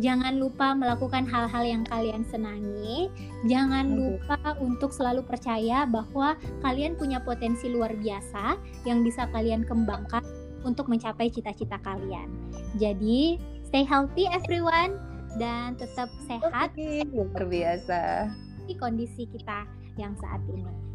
jangan 0.00 0.40
lupa 0.40 0.72
melakukan 0.72 1.28
hal-hal 1.28 1.64
yang 1.66 1.84
kalian 1.84 2.24
senangi. 2.24 3.12
Jangan 3.44 3.92
lupa 3.92 4.56
untuk 4.62 4.94
selalu 4.94 5.26
percaya 5.26 5.84
bahwa 5.84 6.38
kalian 6.64 6.96
punya 6.96 7.20
potensi 7.20 7.68
luar 7.68 7.92
biasa 7.92 8.56
yang 8.88 9.04
bisa 9.04 9.28
kalian 9.34 9.68
kembangkan 9.68 10.24
untuk 10.64 10.88
mencapai 10.88 11.28
cita-cita 11.28 11.76
kalian. 11.82 12.30
Jadi, 12.78 13.36
stay 13.68 13.84
healthy 13.84 14.30
everyone 14.30 14.96
dan 15.36 15.76
tetap 15.76 16.08
sehat. 16.28 16.74
Luar 17.12 17.44
biasa. 17.46 18.28
Di 18.68 18.74
kondisi 18.78 19.26
kita 19.28 19.66
yang 19.96 20.16
saat 20.20 20.40
ini. 20.48 20.92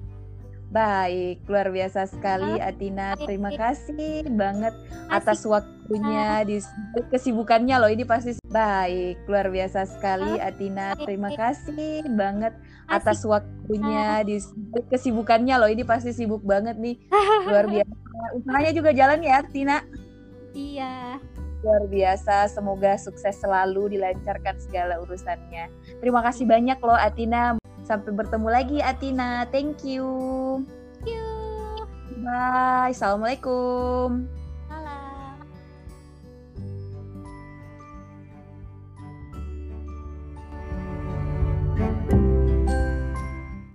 Baik, 0.67 1.47
luar 1.47 1.71
biasa 1.71 2.11
sekali 2.11 2.59
Atina. 2.59 3.15
Terima 3.15 3.47
kasih 3.55 4.27
banget 4.35 4.75
atas 5.07 5.47
waktunya 5.47 6.43
di 6.43 6.59
kesibukannya 7.07 7.75
loh. 7.79 7.87
Ini 7.87 8.03
pasti 8.03 8.35
baik, 8.43 9.31
luar 9.31 9.47
biasa 9.47 9.87
sekali 9.87 10.35
Atina. 10.43 10.91
Terima 10.99 11.31
kasih 11.31 12.03
banget 12.11 12.51
atas 12.83 13.23
waktunya 13.23 14.27
di 14.27 14.43
kesibukannya 14.91 15.55
loh. 15.55 15.71
Ini 15.71 15.87
pasti 15.87 16.11
sibuk 16.11 16.43
banget 16.43 16.75
nih. 16.75 16.99
Luar 17.47 17.71
biasa. 17.71 17.93
Usahanya 18.35 18.71
juga 18.75 18.91
jalan 18.91 19.23
ya, 19.23 19.39
Atina. 19.39 19.77
Iya 20.51 21.23
luar 21.63 21.83
biasa. 21.89 22.49
Semoga 22.51 22.97
sukses 22.99 23.37
selalu, 23.39 23.97
dilancarkan 23.97 24.57
segala 24.61 25.01
urusannya. 25.01 25.69
Terima 26.01 26.21
kasih 26.21 26.45
banyak 26.45 26.77
loh 26.81 26.97
Atina. 26.97 27.57
Sampai 27.87 28.11
bertemu 28.11 28.47
lagi 28.51 28.77
Atina. 28.83 29.47
Thank 29.49 29.87
you. 29.87 30.07
Thank 31.01 31.15
you. 31.15 31.25
Bye. 32.25 32.91
Assalamualaikum. 32.91 34.27